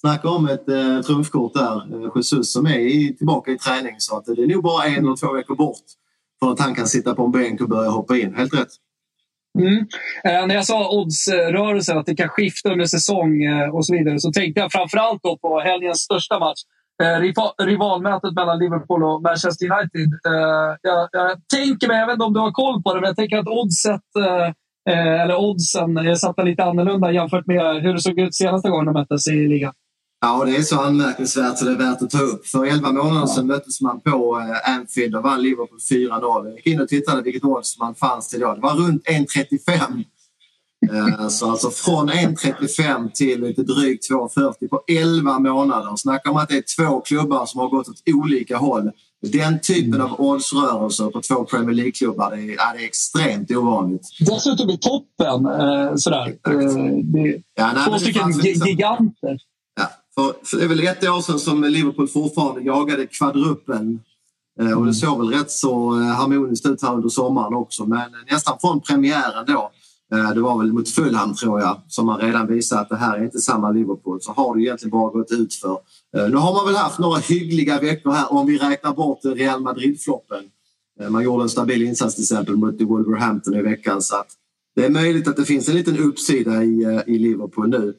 Snacka 0.00 0.28
om 0.28 0.48
ett 0.48 0.68
eh, 0.68 1.00
trumfkort 1.00 1.54
där. 1.54 2.04
Eh, 2.04 2.10
Jesus 2.14 2.52
som 2.52 2.66
är 2.66 2.78
i, 2.78 3.16
tillbaka 3.16 3.50
i 3.50 3.58
träning. 3.58 3.94
Så 3.98 4.16
att 4.16 4.24
det 4.24 4.42
är 4.42 4.46
nog 4.46 4.62
bara 4.62 4.84
en 4.84 5.04
eller 5.04 5.16
två 5.16 5.32
veckor 5.32 5.56
bort 5.56 5.84
för 6.40 6.52
att 6.52 6.60
han 6.60 6.74
kan 6.74 6.86
sitta 6.86 7.14
på 7.14 7.24
en 7.24 7.32
bänk 7.32 7.60
och 7.60 7.68
börja 7.68 7.90
hoppa 7.90 8.18
in. 8.18 8.34
Helt 8.34 8.54
rätt. 8.54 8.68
Mm. 9.58 9.86
Eh, 10.24 10.46
när 10.46 10.54
jag 10.54 10.66
sa 10.66 10.90
oddsrörelsen, 10.90 11.98
att 11.98 12.06
det 12.06 12.16
kan 12.16 12.28
skifta 12.28 12.72
under 12.72 12.84
säsong 12.84 13.42
eh, 13.42 13.74
och 13.74 13.86
så 13.86 13.94
vidare, 13.94 14.20
så 14.20 14.32
tänkte 14.32 14.60
jag 14.60 14.72
framförallt 14.72 15.22
då 15.22 15.38
på 15.38 15.60
helgens 15.60 15.98
största 15.98 16.38
match 16.38 16.60
Eh, 17.02 17.20
rivalmötet 17.64 18.34
mellan 18.34 18.58
Liverpool 18.58 19.04
och 19.04 19.22
Manchester 19.22 19.66
United. 19.72 20.12
Eh, 20.26 20.76
jag, 20.82 21.08
jag 21.12 21.48
tänker 21.54 21.88
mig, 21.88 21.98
jag 21.98 22.06
vet 22.06 22.14
inte 22.14 22.24
om 22.24 22.34
du 22.34 22.40
har 22.40 22.52
koll 22.52 22.82
på 22.82 22.94
det, 22.94 23.00
men 23.00 23.08
jag 23.08 23.16
tänker 23.16 23.38
att 23.38 23.48
oddset 23.48 24.16
eh, 24.18 25.22
eller 25.22 25.36
oddsen 25.36 25.96
är 25.96 26.14
satta 26.14 26.42
lite 26.42 26.64
annorlunda 26.64 27.12
jämfört 27.12 27.46
med 27.46 27.82
hur 27.82 27.94
det 27.94 28.00
såg 28.00 28.18
ut 28.18 28.34
senaste 28.34 28.70
gången 28.70 28.86
de 28.86 28.92
möttes 28.92 29.28
i 29.28 29.48
ligan. 29.48 29.72
Ja, 30.20 30.44
det 30.44 30.56
är 30.56 30.62
så 30.62 30.80
anmärkningsvärt 30.80 31.58
så 31.58 31.64
det 31.64 31.70
är 31.70 31.76
värt 31.76 32.02
att 32.02 32.10
ta 32.10 32.22
upp. 32.22 32.46
För 32.46 32.66
11 32.66 32.92
månader 32.92 33.26
sedan 33.26 33.46
möttes 33.46 33.80
man 33.80 34.00
på 34.00 34.44
Anfield 34.64 35.16
och 35.16 35.22
vann 35.22 35.42
Liverpool 35.42 35.78
4-0. 35.92 36.46
Jag 36.46 36.56
gick 36.56 36.66
in 36.66 36.80
och 36.80 36.88
tittade 36.88 37.22
vilket 37.22 37.44
odds 37.44 37.78
man 37.78 37.94
fanns 37.94 38.28
till 38.28 38.40
då. 38.40 38.54
Det 38.54 38.60
var 38.60 38.74
runt 38.74 39.06
1,35. 39.06 40.04
Eh, 40.86 41.28
så 41.28 41.50
alltså 41.50 41.70
från 41.70 42.10
1,35 42.10 43.10
till 43.12 43.40
lite 43.40 43.62
drygt 43.62 44.10
2,40 44.10 44.68
på 44.68 44.82
11 44.88 45.38
månader. 45.38 45.96
Snacka 45.96 46.30
om 46.30 46.36
att 46.36 46.48
det 46.48 46.56
är 46.56 46.64
två 46.76 47.00
klubbar 47.00 47.46
som 47.46 47.60
har 47.60 47.68
gått 47.68 47.88
åt 47.88 48.02
olika 48.06 48.56
håll. 48.56 48.90
Den 49.22 49.60
typen 49.60 50.00
av 50.00 50.20
oddsrörelser 50.20 51.10
på 51.10 51.20
två 51.20 51.44
Premier 51.44 51.74
League-klubbar 51.74 52.30
det 52.30 52.36
är, 52.36 52.46
det 52.46 52.84
är 52.84 52.86
extremt 52.86 53.50
ovanligt. 53.50 54.08
Dessutom 54.20 54.70
i 54.70 54.78
toppen. 54.78 55.46
Eh, 55.46 55.94
sådär. 55.96 56.26
Eh, 56.48 56.58
det 57.02 57.42
ja, 57.54 57.72
nej, 57.74 57.84
två 57.86 57.98
stycken 57.98 58.30
giganter. 58.66 59.38
Ja, 59.80 59.90
för, 60.14 60.46
för 60.46 60.56
det 60.56 60.64
är 60.64 60.68
väl 60.68 60.86
ett 60.86 61.08
år 61.08 61.20
sedan 61.20 61.38
som 61.38 61.64
Liverpool 61.64 62.08
fortfarande 62.08 62.60
jagade 62.60 63.06
kvadruppen. 63.06 64.00
Och 64.76 64.86
det 64.86 64.94
såg 64.94 65.18
väl 65.18 65.38
rätt 65.38 65.50
så 65.50 65.90
harmoniskt 65.94 66.66
ut 66.66 66.82
här 66.82 66.94
under 66.94 67.08
sommaren 67.08 67.54
också. 67.54 67.84
Men 67.84 68.10
nästan 68.30 68.58
från 68.60 68.80
premiären 68.80 69.44
då 69.46 69.70
Eh, 69.70 69.77
Eh, 70.12 70.34
det 70.34 70.40
var 70.40 70.58
väl 70.58 70.72
mot 70.72 70.88
Fulham 70.88 71.34
tror 71.34 71.60
jag 71.60 71.80
som 71.88 72.06
man 72.06 72.20
redan 72.20 72.46
visade 72.46 72.80
att 72.80 72.88
det 72.88 72.96
här 72.96 73.18
är 73.18 73.24
inte 73.24 73.38
samma 73.38 73.70
Liverpool. 73.70 74.20
Så 74.22 74.32
har 74.32 74.56
det 74.56 74.62
egentligen 74.62 74.90
bara 74.90 75.10
gått 75.10 75.32
ut 75.32 75.54
för. 75.54 75.78
Eh, 76.16 76.28
nu 76.28 76.36
har 76.36 76.52
man 76.52 76.66
väl 76.66 76.76
haft 76.76 76.98
några 76.98 77.18
hyggliga 77.18 77.80
veckor 77.80 78.10
här 78.10 78.32
om 78.32 78.46
vi 78.46 78.58
räknar 78.58 78.92
bort 78.94 79.20
Real 79.24 79.60
Madrid-floppen. 79.60 80.44
Eh, 81.00 81.10
man 81.10 81.24
gjorde 81.24 81.42
en 81.42 81.48
stabil 81.48 81.82
insats 81.82 82.14
till 82.14 82.24
exempel 82.24 82.56
mot 82.56 82.80
Wolverhampton 82.80 83.54
i 83.54 83.62
veckan 83.62 84.02
så 84.02 84.16
att 84.16 84.28
det 84.76 84.84
är 84.84 84.90
möjligt 84.90 85.28
att 85.28 85.36
det 85.36 85.44
finns 85.44 85.68
en 85.68 85.74
liten 85.74 85.98
uppsida 85.98 86.64
i, 86.64 87.02
i 87.06 87.18
Liverpool 87.18 87.68
nu. 87.68 87.94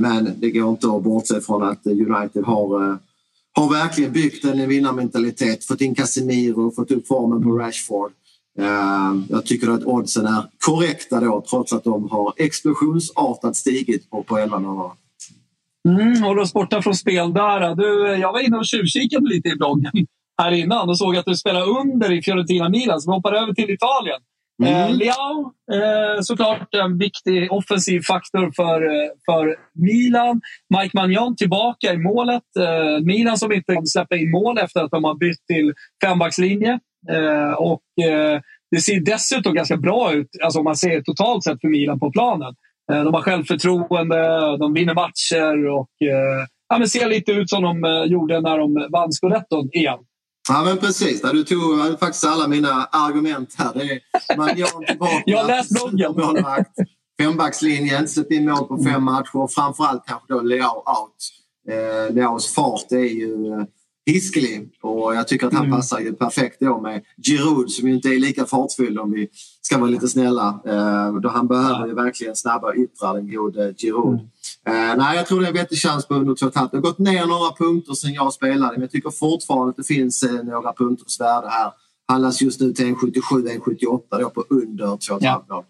Men 0.00 0.30
det 0.36 0.50
går 0.50 0.70
inte 0.70 0.86
att 0.86 1.02
bortse 1.02 1.40
från 1.40 1.62
att 1.62 1.86
United 1.86 2.44
har, 2.44 2.98
har 3.52 3.70
verkligen 3.70 4.12
byggt 4.12 4.44
en 4.44 4.68
vinnarmentalitet. 4.68 5.64
Fått 5.64 5.80
in 5.80 5.94
Casemiro, 5.94 6.70
fått 6.70 6.90
upp 6.90 7.06
formen 7.06 7.42
på 7.42 7.58
Rashford. 7.58 8.12
Ehm, 8.58 9.24
jag 9.28 9.46
tycker 9.46 9.70
att 9.70 9.84
oddsen 9.84 10.26
är 10.26 10.42
korrekta 10.66 11.20
då 11.20 11.44
trots 11.50 11.72
att 11.72 11.84
de 11.84 12.08
har 12.10 12.32
explosionsartat 12.36 13.56
stigit 13.56 14.10
på, 14.10 14.22
på 14.22 14.38
11 14.38 14.58
månader. 14.58 14.92
Mm, 15.88 16.22
håller 16.22 16.42
oss 16.42 16.52
borta 16.52 16.82
från 16.82 16.94
spel 16.94 17.32
där. 17.32 17.74
Du, 17.74 18.16
jag 18.20 18.32
var 18.32 18.40
inne 18.40 18.56
och 18.56 18.66
tjuvkikade 18.66 19.28
lite 19.28 19.48
i 19.48 19.56
bloggen 19.56 19.92
här 20.42 20.52
innan 20.52 20.88
och 20.88 20.98
såg 20.98 21.16
att 21.16 21.24
du 21.24 21.36
spelar 21.36 21.68
under 21.80 22.12
i 22.12 22.22
Fiorentina 22.22 22.68
Milan, 22.68 23.00
så 23.00 23.10
vi 23.10 23.14
hoppar 23.14 23.32
över 23.32 23.52
till 23.52 23.70
Italien. 23.70 24.20
Mm. 24.62 24.74
Eh, 24.74 24.96
Leao, 24.96 25.52
eh, 25.72 26.20
såklart 26.22 26.74
en 26.74 26.98
viktig 26.98 27.52
offensiv 27.52 28.00
faktor 28.00 28.52
för, 28.56 28.82
eh, 28.82 29.10
för 29.24 29.56
Milan. 29.74 30.40
Mike 30.78 30.96
Magnon 30.96 31.36
tillbaka 31.36 31.92
i 31.92 31.98
målet. 31.98 32.42
Eh, 32.58 33.04
Milan 33.04 33.38
som 33.38 33.52
inte 33.52 33.76
släppa 33.86 34.16
in 34.16 34.30
mål 34.30 34.58
efter 34.58 34.80
att 34.80 34.90
de 34.90 35.04
har 35.04 35.14
bytt 35.14 35.46
till 35.46 35.72
fembackslinje. 36.04 36.78
Eh, 37.08 37.52
och 37.52 38.04
eh, 38.04 38.40
det 38.70 38.80
ser 38.80 39.00
dessutom 39.00 39.54
ganska 39.54 39.76
bra 39.76 40.12
ut 40.12 40.28
alltså 40.42 40.58
om 40.58 40.64
man 40.64 40.76
ser 40.76 41.02
totalt 41.02 41.44
sett 41.44 41.60
för 41.60 41.68
Milan 41.68 42.00
på 42.00 42.12
planen. 42.12 42.54
Eh, 42.92 43.04
de 43.04 43.14
har 43.14 43.22
självförtroende, 43.22 44.16
de 44.58 44.74
vinner 44.74 44.94
matcher 44.94 45.68
och 45.68 45.90
ja, 46.68 46.78
men 46.78 46.88
ser 46.88 47.08
lite 47.08 47.32
ut 47.32 47.50
som 47.50 47.62
de 47.62 48.04
gjorde 48.08 48.40
när 48.40 48.58
de 48.58 48.88
vann 48.92 49.12
scudetton 49.12 49.68
igen. 49.72 49.98
Ja 50.48 50.62
men 50.64 50.78
precis, 50.78 51.22
du 51.22 51.44
tog 51.44 51.98
faktiskt 52.00 52.24
alla 52.24 52.48
mina 52.48 52.84
argument 52.84 53.54
här. 53.58 53.70
Det 53.74 53.92
är 53.92 54.36
man 54.36 54.54
tillbaka, 54.86 55.22
Jag 55.26 55.38
har 55.38 55.48
läst 55.48 55.70
bloggen. 55.70 56.14
Fembackslinjen, 57.22 58.08
släppt 58.08 58.30
in 58.30 58.44
mål 58.44 58.64
på 58.64 58.84
fem 58.84 59.04
matcher. 59.04 59.46
Framförallt 59.54 60.06
kanske 60.06 60.32
då 60.32 60.40
Leao 60.40 60.76
out. 60.76 61.16
Eh, 61.68 62.14
Leaos 62.14 62.54
fart 62.54 62.92
är 62.92 62.98
ju 62.98 63.66
hiskelig 64.12 64.70
och 64.82 65.14
jag 65.14 65.28
tycker 65.28 65.46
att 65.46 65.52
han 65.52 65.66
mm. 65.66 65.76
passar 65.76 66.00
ju 66.00 66.12
perfekt 66.12 66.56
då 66.60 66.80
med 66.80 67.02
Giroud 67.26 67.70
som 67.70 67.88
ju 67.88 67.94
inte 67.94 68.08
är 68.08 68.18
lika 68.18 68.46
fartfylld 68.46 68.98
om 68.98 69.12
vi 69.12 69.28
ska 69.60 69.78
vara 69.78 69.90
lite 69.90 70.08
snälla. 70.08 70.60
Eh, 70.66 71.14
då 71.14 71.28
han 71.28 71.48
behöver 71.48 71.86
ju 71.86 71.94
verkligen 71.94 72.36
snabba 72.36 72.74
yttrar, 72.74 73.14
den 73.14 73.30
gode 73.30 73.74
Giroud. 73.78 74.20
Mm. 74.66 74.90
Eh, 74.90 74.96
nej, 74.96 75.16
jag 75.16 75.26
tror 75.26 75.40
det 75.40 75.46
är 75.46 75.48
en 75.48 75.54
vettig 75.54 75.78
chans 75.78 76.06
på 76.06 76.14
under 76.14 76.34
2,5. 76.34 76.68
Det 76.70 76.76
har 76.76 76.82
gått 76.82 76.98
ner 76.98 77.26
några 77.26 77.52
punkter 77.58 77.94
sen 77.94 78.12
jag 78.12 78.32
spelade 78.32 78.72
men 78.72 78.80
jag 78.80 78.90
tycker 78.90 79.10
fortfarande 79.10 79.70
att 79.70 79.76
det 79.76 79.84
finns 79.84 80.22
eh, 80.22 80.44
några 80.44 80.72
punkters 80.72 81.20
värde 81.20 81.48
här. 81.48 81.72
Handlas 82.08 82.42
just 82.42 82.60
nu 82.60 82.72
till 82.72 82.94
1,77-1,78 82.94 84.20
då 84.20 84.30
på 84.30 84.44
under 84.48 84.86
2,5 84.86 85.18
ja. 85.20 85.64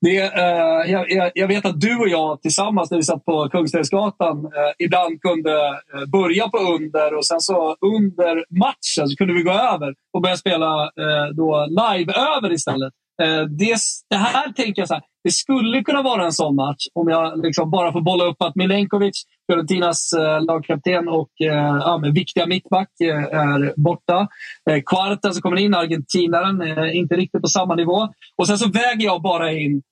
Det, 0.00 0.18
eh, 0.18 0.92
jag, 0.92 1.30
jag, 1.34 1.48
vet 1.48 1.66
att 1.66 1.80
du 1.80 1.96
och 1.96 2.08
jag 2.08 2.42
tillsammans 2.42 2.90
när 2.90 2.98
vi 2.98 3.04
satt 3.04 3.24
på 3.24 3.48
Kungsträdgatan 3.48 4.44
eh, 4.44 4.84
ibland 4.84 5.20
kunde 5.20 5.68
eh, 5.68 6.06
börja 6.12 6.48
på 6.48 6.58
under 6.58 7.14
och 7.14 7.26
sen 7.26 7.40
så 7.40 7.76
under 7.80 8.44
matchen 8.60 9.08
så 9.08 9.16
kunde 9.16 9.34
vi 9.34 9.42
gå 9.42 9.52
över 9.52 9.94
och 10.12 10.22
börja 10.22 10.36
spela 10.36 10.82
eh, 10.82 11.34
då 11.36 11.66
live 11.66 12.12
över 12.12 12.52
istället. 12.52 12.92
Eh, 13.22 13.42
det, 13.42 13.76
det, 14.10 14.16
här 14.16 14.52
tänker 14.52 14.82
jag 14.82 14.88
så 14.88 14.94
här, 14.94 15.02
det 15.24 15.30
skulle 15.30 15.82
kunna 15.82 16.02
vara 16.02 16.24
en 16.24 16.32
sån 16.32 16.56
match 16.56 16.86
om 16.94 17.08
jag 17.08 17.44
liksom 17.44 17.70
bara 17.70 17.92
får 17.92 18.00
bolla 18.00 18.24
upp 18.24 18.42
att 18.42 18.56
Milenkovic, 18.56 19.24
Fiorentinas 19.46 20.12
eh, 20.12 20.44
lagkapten 20.44 21.08
och 21.08 21.30
eh, 21.40 21.76
ja, 21.80 22.02
viktiga 22.14 22.46
mittback 22.46 22.88
eh, 23.00 23.24
är 23.24 23.72
borta. 23.76 24.28
Eh, 24.70 24.82
Quarta 24.86 25.32
som 25.32 25.42
kommer 25.42 25.56
in, 25.56 25.74
argentinaren, 25.74 26.62
eh, 26.62 26.96
inte 26.96 27.16
riktigt 27.16 27.42
på 27.42 27.48
samma 27.48 27.74
nivå. 27.74 28.08
Och 28.36 28.46
sen 28.46 28.58
så 28.58 28.70
väger 28.70 29.04
jag 29.04 29.22
bara 29.22 29.52
in 29.52 29.82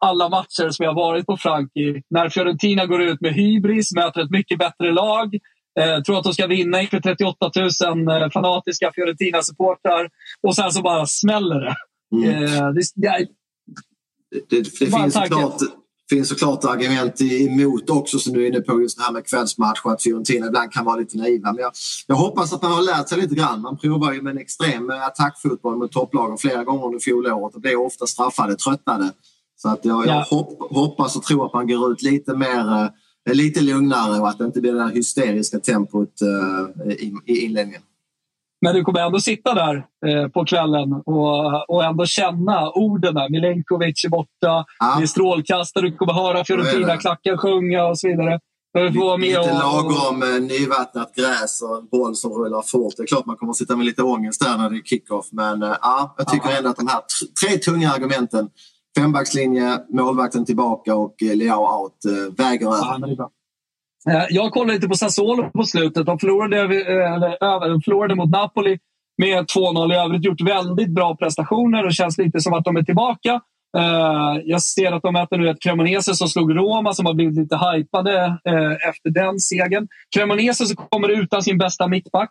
alla 0.00 0.28
matcher 0.28 0.70
som 0.70 0.84
jag 0.84 0.94
varit 0.94 1.26
på 1.26 1.36
Frankie. 1.36 2.02
När 2.10 2.28
Fiorentina 2.28 2.86
går 2.86 3.02
ut 3.02 3.20
med 3.20 3.32
hybris, 3.34 3.94
möter 3.94 4.20
ett 4.20 4.30
mycket 4.30 4.58
bättre 4.58 4.92
lag. 4.92 5.34
Eh, 5.80 6.02
tror 6.02 6.18
att 6.18 6.24
de 6.24 6.32
ska 6.32 6.46
vinna 6.46 6.82
inför 6.82 7.00
38 7.00 7.50
000 7.56 8.22
eh, 8.22 8.30
fanatiska 8.30 8.92
Fiorentina-supportrar. 8.94 10.08
Och 10.42 10.56
sen 10.56 10.72
så 10.72 10.82
bara 10.82 11.06
smäller 11.06 11.60
det. 11.60 11.76
Mm. 12.12 12.44
Eh, 12.44 12.72
det, 12.72 12.82
det, 12.94 13.26
det, 14.50 14.60
det 14.60 14.86
finns, 14.86 15.14
såklart, 15.14 15.60
finns 16.08 16.28
såklart 16.28 16.64
argument 16.64 17.20
emot 17.20 17.90
också 17.90 18.18
som 18.18 18.32
du 18.32 18.44
är 18.44 18.48
inne 18.48 18.60
på 18.60 18.80
just 18.80 18.98
det 18.98 19.04
här 19.04 19.12
med 19.12 19.26
kvällsmatch 19.26 19.80
och 19.84 19.92
att 19.92 20.02
Fiorentina 20.02 20.46
ibland 20.46 20.72
kan 20.72 20.84
vara 20.84 20.96
lite 20.96 21.18
naiva. 21.18 21.52
Men 21.52 21.62
jag, 21.62 21.72
jag 22.06 22.16
hoppas 22.16 22.52
att 22.52 22.62
man 22.62 22.72
har 22.72 22.82
lärt 22.82 23.08
sig 23.08 23.20
lite 23.20 23.34
grann. 23.34 23.60
Man 23.60 23.78
provar 23.78 24.12
ju 24.12 24.22
med 24.22 24.30
en 24.30 24.38
extrem 24.38 24.90
attackfotboll 24.90 25.76
mot 25.76 25.92
topplagen 25.92 26.38
flera 26.38 26.64
gånger 26.64 26.86
under 26.86 26.98
fjolåret 26.98 27.54
och 27.54 27.60
blev 27.60 27.80
ofta 27.80 28.06
straffade, 28.06 28.56
tröttnade. 28.56 29.12
Så 29.56 29.68
att 29.68 29.84
jag, 29.84 30.06
jag 30.06 30.22
hopp, 30.22 30.72
hoppas 30.72 31.16
och 31.16 31.22
tror 31.22 31.46
att 31.46 31.54
man 31.54 31.66
går 31.66 31.92
ut 31.92 32.02
lite 32.02 32.34
mer 32.34 32.90
eh, 33.28 33.34
lite 33.34 33.60
lugnare 33.60 34.20
och 34.20 34.28
att 34.28 34.38
det 34.38 34.44
inte 34.44 34.60
blir 34.60 34.72
det 34.72 34.78
där 34.78 34.88
hysteriska 34.88 35.58
tempot 35.58 36.22
uh, 36.22 36.92
i, 36.92 37.14
i 37.26 37.44
inledningen. 37.44 37.82
Men 38.60 38.74
du 38.74 38.84
kommer 38.84 39.00
ändå 39.00 39.20
sitta 39.20 39.54
där 39.54 39.86
eh, 40.06 40.28
på 40.28 40.44
kvällen 40.44 40.92
och, 40.92 41.70
och 41.70 41.84
ändå 41.84 42.06
känna 42.06 42.70
orden. 42.70 43.14
Milenkovic 43.30 44.04
är 44.04 44.08
borta, 44.08 44.64
ja. 44.78 44.94
det 44.98 45.02
är 45.02 45.06
strålkastare, 45.06 45.84
du 45.84 45.96
kommer 45.96 46.12
höra 46.12 46.44
Fiorentina-klacken 46.44 47.38
sjunga 47.38 47.86
och 47.86 47.98
så 47.98 48.08
vidare. 48.08 48.40
Lite 48.78 49.52
lagom 49.52 50.22
och... 50.22 50.42
nyvattnat 50.42 51.14
gräs 51.14 51.62
och 51.62 51.78
en 51.78 51.88
boll 51.88 52.16
som 52.16 52.32
rullar 52.32 52.62
fort. 52.62 52.94
Det 52.96 53.02
är 53.02 53.06
klart 53.06 53.26
man 53.26 53.36
kommer 53.36 53.50
att 53.50 53.56
sitta 53.56 53.76
med 53.76 53.86
lite 53.86 54.02
ångest 54.02 54.40
där 54.40 54.58
när 54.58 54.70
det 54.70 54.76
är 54.76 54.82
kickoff. 54.82 55.26
Men 55.32 55.62
äh, 55.62 55.72
ja, 55.82 56.14
jag 56.18 56.28
tycker 56.28 56.50
ändå 56.50 56.70
att 56.70 56.76
de 56.76 56.86
här 56.88 57.00
tre 57.44 57.58
tunga 57.58 57.92
argumenten 57.92 58.48
fembackslinje, 58.98 59.78
målvakten 59.88 60.44
tillbaka 60.44 60.94
och 60.94 61.22
eh, 61.22 61.36
Leao 61.36 61.82
out 61.82 62.04
äh, 62.04 62.34
väger 62.36 62.66
över. 62.66 63.35
Eh, 64.10 64.24
jag 64.30 64.52
kollade 64.52 64.72
lite 64.72 64.88
på 64.88 64.94
Sassuolo 64.94 65.50
på 65.50 65.62
slutet. 65.62 66.06
De 66.06 66.18
förlorade, 66.18 66.56
eh, 66.60 67.12
eller, 67.14 67.84
förlorade 67.84 68.14
mot 68.14 68.30
Napoli 68.30 68.78
med 69.18 69.46
2-0. 69.46 69.92
I 69.92 69.96
övrigt 69.96 70.24
gjort 70.24 70.40
väldigt 70.40 70.90
bra 70.90 71.16
prestationer 71.16 71.86
och 71.86 71.92
känns 71.92 72.18
lite 72.18 72.40
som 72.40 72.52
att 72.54 72.64
de 72.64 72.76
är 72.76 72.82
tillbaka. 72.82 73.40
Eh, 73.78 74.40
jag 74.44 74.62
ser 74.62 74.92
att 74.92 75.02
de 75.02 75.12
möter 75.12 75.38
nu 75.38 75.50
ett 75.50 75.62
Cremonese 75.62 76.14
som 76.14 76.28
slog 76.28 76.56
Roma 76.56 76.92
som 76.92 77.06
har 77.06 77.14
blivit 77.14 77.36
lite 77.36 77.56
hypade 77.56 78.38
efter 78.88 79.10
den 79.10 79.38
segern. 79.38 79.88
Cremonese 80.16 80.66
som 80.66 80.76
kommer 80.76 81.08
utan 81.08 81.42
sin 81.42 81.58
bästa 81.58 81.88
mittback. 81.88 82.30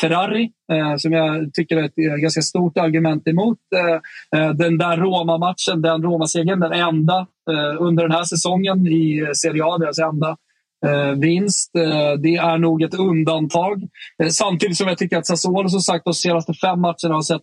Ferrari, 0.00 0.50
som 0.98 1.12
jag 1.12 1.54
tycker 1.54 1.76
är 1.76 1.84
ett 1.84 2.20
ganska 2.22 2.40
stort 2.40 2.78
argument 2.78 3.28
emot. 3.28 3.58
Den 4.54 4.78
där 4.78 4.96
Roma-matchen, 4.96 5.82
den 5.82 6.02
Roma-segern, 6.02 6.60
den 6.60 6.72
enda 6.72 7.26
under 7.78 8.02
den 8.02 8.12
här 8.12 8.24
säsongen 8.24 8.86
i 8.86 9.26
Serie 9.34 9.64
A, 9.64 9.78
deras 9.78 9.98
enda 9.98 10.36
Eh, 10.86 11.18
vinst. 11.18 11.76
Eh, 11.76 12.12
det 12.12 12.36
är 12.36 12.58
nog 12.58 12.82
ett 12.82 12.94
undantag. 12.94 13.82
Eh, 14.22 14.28
samtidigt 14.28 14.76
som 14.76 14.88
jag 14.88 14.98
tycker 14.98 15.18
att 15.18 15.26
Sassuolo 15.26 15.68
som 15.68 15.80
sagt 15.80 16.04
de 16.04 16.14
senaste 16.14 16.54
fem 16.54 16.80
matcherna 16.80 17.14
har 17.14 17.22
sett 17.22 17.42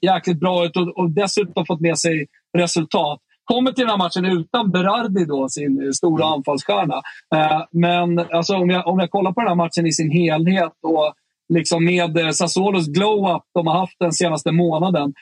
jäkligt 0.00 0.40
bra 0.40 0.64
ut 0.64 0.76
och, 0.76 0.98
och 0.98 1.10
dessutom 1.10 1.66
fått 1.66 1.80
med 1.80 1.98
sig 1.98 2.26
resultat. 2.58 3.20
kommer 3.44 3.72
till 3.72 3.82
den 3.82 3.90
här 3.90 3.98
matchen 3.98 4.24
utan 4.24 4.70
Berardi, 4.70 5.24
då, 5.24 5.48
sin 5.48 5.92
stora 5.94 6.26
anfallsstjärna. 6.26 7.02
Eh, 7.34 7.62
men 7.70 8.18
alltså, 8.18 8.56
om, 8.56 8.70
jag, 8.70 8.86
om 8.86 8.98
jag 8.98 9.10
kollar 9.10 9.32
på 9.32 9.40
den 9.40 9.48
här 9.48 9.54
matchen 9.54 9.86
i 9.86 9.92
sin 9.92 10.10
helhet 10.10 10.72
och 10.82 11.14
liksom 11.54 11.84
med 11.84 12.34
Sassuolos 12.34 12.88
glow-up 12.88 13.42
de 13.54 13.66
har 13.66 13.78
haft 13.78 13.96
den 13.98 14.12
senaste 14.12 14.52
månaden 14.52 15.12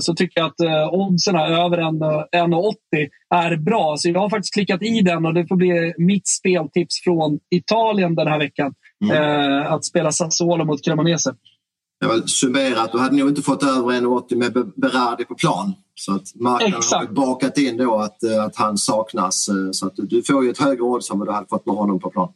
så 0.00 0.14
tycker 0.14 0.40
jag 0.40 0.46
att 0.46 0.60
eh, 0.60 0.94
oddsen 0.94 1.36
över 1.36 1.78
1,80 1.78 2.74
är 3.34 3.56
bra. 3.56 3.94
Så 3.98 4.08
jag 4.08 4.20
har 4.20 4.30
faktiskt 4.30 4.54
klickat 4.54 4.82
i 4.82 5.00
den 5.00 5.26
och 5.26 5.34
det 5.34 5.46
får 5.46 5.56
bli 5.56 5.94
mitt 5.98 6.28
speltips 6.28 7.00
från 7.04 7.38
Italien 7.50 8.14
den 8.14 8.28
här 8.28 8.38
veckan. 8.38 8.74
Mm. 9.04 9.16
Eh, 9.16 9.72
att 9.72 9.84
spela 9.84 10.12
Sassuolo 10.12 10.64
mot 10.64 10.84
Cremonese. 10.84 11.34
Jag 12.00 12.28
summerat, 12.28 12.92
då 12.92 12.98
hade 12.98 13.14
ni 13.14 13.22
inte 13.22 13.42
fått 13.42 13.62
över 13.62 13.92
1,80 13.92 14.36
med 14.36 14.72
Berardi 14.76 15.24
på 15.24 15.34
plan. 15.34 15.74
Så 15.94 16.14
att 16.14 16.34
marknaden 16.34 16.78
Exakt. 16.78 17.08
har 17.08 17.14
bakat 17.14 17.58
in 17.58 17.76
då 17.76 17.96
att, 17.96 18.24
att 18.46 18.56
han 18.56 18.78
saknas. 18.78 19.48
Så 19.72 19.86
att 19.86 19.92
du 19.96 20.22
får 20.22 20.44
ju 20.44 20.50
ett 20.50 20.58
högre 20.58 20.82
odds 20.82 21.10
om 21.10 21.18
du 21.24 21.32
hade 21.32 21.46
fått 21.46 21.66
med 21.66 21.76
honom 21.76 22.00
på 22.00 22.10
plan. 22.10 22.32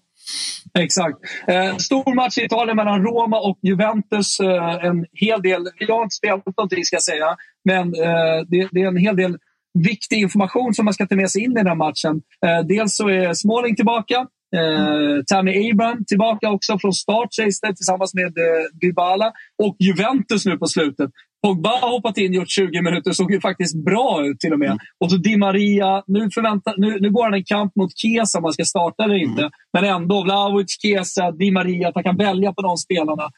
Exakt. 0.79 1.19
Eh, 1.47 1.77
stor 1.77 2.15
match 2.15 2.39
i 2.39 2.45
Italien 2.45 2.77
mellan 2.77 3.03
Roma 3.03 3.41
och 3.41 3.59
Juventus. 3.63 4.41
Eh, 4.41 4.85
en 4.85 5.07
hel 5.13 5.43
del, 5.43 5.69
jag 5.79 5.95
har 5.95 6.03
inte 6.03 6.15
spelat 6.15 6.47
någonting 6.47 6.85
ska 6.85 6.97
jag 6.97 7.03
säga, 7.03 7.37
men 7.65 7.87
eh, 7.95 8.39
det, 8.49 8.69
det, 8.73 8.81
är 8.83 8.87
en 8.87 8.97
hel 8.97 9.17
del 9.17 9.39
viktig 9.79 10.17
information 10.17 10.75
som 10.75 10.85
man 10.85 10.95
ska 10.95 11.07
ta 11.07 11.17
med 11.17 11.31
sig 11.31 11.45
in 11.45 11.51
i 11.51 11.55
den 11.55 11.67
här 11.67 11.75
matchen. 11.75 12.23
Eh, 12.47 12.67
dels 12.67 12.97
så 12.97 13.09
är 13.09 13.35
Smalling 13.35 13.77
tillbaka. 13.77 14.27
Eh, 14.57 15.23
Tammy 15.27 15.71
Abraham 15.71 16.05
tillbaka 16.05 16.51
också 16.51 16.79
från 16.79 16.93
start 16.93 17.35
sägs 17.35 17.61
det, 17.61 17.75
tillsammans 17.75 18.15
med 18.15 18.39
eh, 18.39 18.65
Dybala. 18.81 19.33
Och 19.63 19.77
Juventus 19.79 20.47
nu 20.47 20.59
på 20.59 20.67
slutet. 20.67 21.11
Pogba 21.43 21.69
har 21.69 21.91
hoppat 21.91 22.19
in 22.19 22.31
och 22.31 22.35
gjort 22.35 22.51
20 22.51 22.83
minuter 22.83 23.13
såg 23.13 23.33
ju 23.33 23.41
faktiskt 23.41 23.85
bra 23.85 24.27
ut 24.27 24.41
till 24.41 24.53
och 24.53 24.59
med. 24.59 24.67
Mm. 24.67 24.79
Och 24.99 25.11
så 25.11 25.17
Di 25.17 25.37
Maria. 25.37 26.03
Nu, 26.07 26.31
förväntar, 26.31 26.75
nu, 26.77 27.01
nu 27.01 27.11
går 27.11 27.25
han 27.25 27.35
en 27.35 27.45
kamp 27.45 27.77
mot 27.77 27.99
Chiesa 27.99 28.39
om 28.39 28.45
han 28.45 28.53
ska 28.53 28.65
starta 28.65 29.05
eller 29.05 29.15
inte. 29.15 29.43
Mm. 29.43 29.53
Men 29.73 29.85
ändå, 29.85 30.23
Vlahovic, 30.23 30.81
Chiesa, 30.83 31.31
Di 31.31 31.51
Maria. 31.51 31.89
Att 31.89 31.95
han 31.95 32.05
kan 32.05 32.17
välja 32.17 32.53
på 32.53 32.63
de 32.63 32.77
spelarna. 32.77 33.31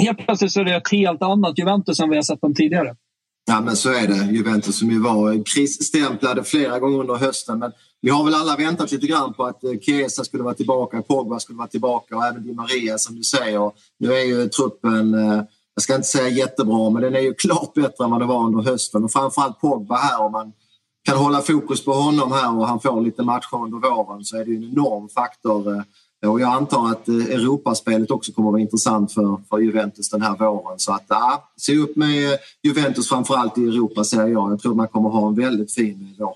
Helt 0.00 0.18
plötsligt 0.18 0.52
så 0.52 0.60
är 0.60 0.64
det 0.64 0.74
ett 0.74 0.92
helt 0.92 1.22
annat 1.22 1.58
Juventus 1.58 2.00
än 2.00 2.10
vi 2.10 2.16
har 2.16 2.22
sett 2.22 2.40
dem 2.40 2.54
tidigare. 2.54 2.94
Ja, 3.46 3.60
men 3.60 3.76
så 3.76 3.88
är 3.88 4.06
det. 4.08 4.32
Juventus 4.32 4.78
som 4.78 4.90
ju 4.90 5.00
var 5.00 5.44
krisstämplade 5.54 6.44
flera 6.44 6.78
gånger 6.78 7.00
under 7.00 7.14
hösten. 7.14 7.58
Men 7.58 7.72
vi 8.00 8.10
har 8.10 8.24
väl 8.24 8.34
alla 8.34 8.56
väntat 8.56 8.92
lite 8.92 9.06
grann 9.06 9.34
på 9.34 9.44
att 9.44 9.64
eh, 9.64 9.70
Chiesa 9.80 10.24
skulle 10.24 10.42
vara 10.42 10.54
tillbaka, 10.54 11.02
Pogba 11.02 11.40
skulle 11.40 11.58
vara 11.58 11.68
tillbaka 11.68 12.16
och 12.16 12.24
även 12.24 12.42
Di 12.42 12.54
Maria 12.54 12.98
som 12.98 13.16
du 13.16 13.22
säger. 13.22 13.70
Nu 13.98 14.12
är 14.12 14.24
ju 14.24 14.48
truppen 14.48 15.14
eh, 15.14 15.42
jag 15.78 15.82
ska 15.82 15.94
inte 15.94 16.08
säga 16.08 16.28
jättebra, 16.28 16.90
men 16.90 17.02
den 17.02 17.14
är 17.14 17.20
ju 17.20 17.34
klart 17.34 17.74
bättre 17.74 18.04
än 18.04 18.10
vad 18.10 18.20
det 18.20 18.26
var 18.26 18.44
under 18.44 18.62
hösten. 18.62 19.04
Och 19.04 19.12
framförallt 19.12 19.60
Pogba 19.60 19.96
här, 19.96 20.20
om 20.20 20.32
man 20.32 20.52
kan 21.04 21.16
hålla 21.16 21.40
fokus 21.40 21.84
på 21.84 21.92
honom 21.92 22.32
här 22.32 22.58
och 22.58 22.66
han 22.66 22.80
får 22.80 23.00
lite 23.00 23.22
matcher 23.22 23.54
under 23.64 23.78
våren 23.78 24.24
så 24.24 24.36
är 24.36 24.44
det 24.44 24.50
ju 24.50 24.56
en 24.56 24.72
enorm 24.72 25.08
faktor. 25.08 25.84
Eh, 26.22 26.30
och 26.30 26.40
jag 26.40 26.52
antar 26.52 26.90
att 26.90 27.08
eh, 27.08 27.14
Europaspelet 27.14 28.10
också 28.10 28.32
kommer 28.32 28.48
att 28.48 28.52
vara 28.52 28.60
intressant 28.60 29.12
för, 29.12 29.40
för 29.48 29.58
Juventus 29.58 30.10
den 30.10 30.22
här 30.22 30.36
våren. 30.36 30.78
Så 30.78 30.92
att 30.92 31.04
ja, 31.08 31.50
se 31.56 31.76
upp 31.76 31.96
med 31.96 32.32
eh, 32.32 32.38
Juventus 32.62 33.08
framförallt 33.08 33.58
i 33.58 33.62
Europa 33.62 34.04
säger 34.04 34.28
jag. 34.28 34.52
Jag 34.52 34.60
tror 34.60 34.74
man 34.74 34.88
kommer 34.88 35.08
att 35.08 35.14
ha 35.14 35.28
en 35.28 35.34
väldigt 35.34 35.74
fin 35.74 36.14
vår. 36.18 36.34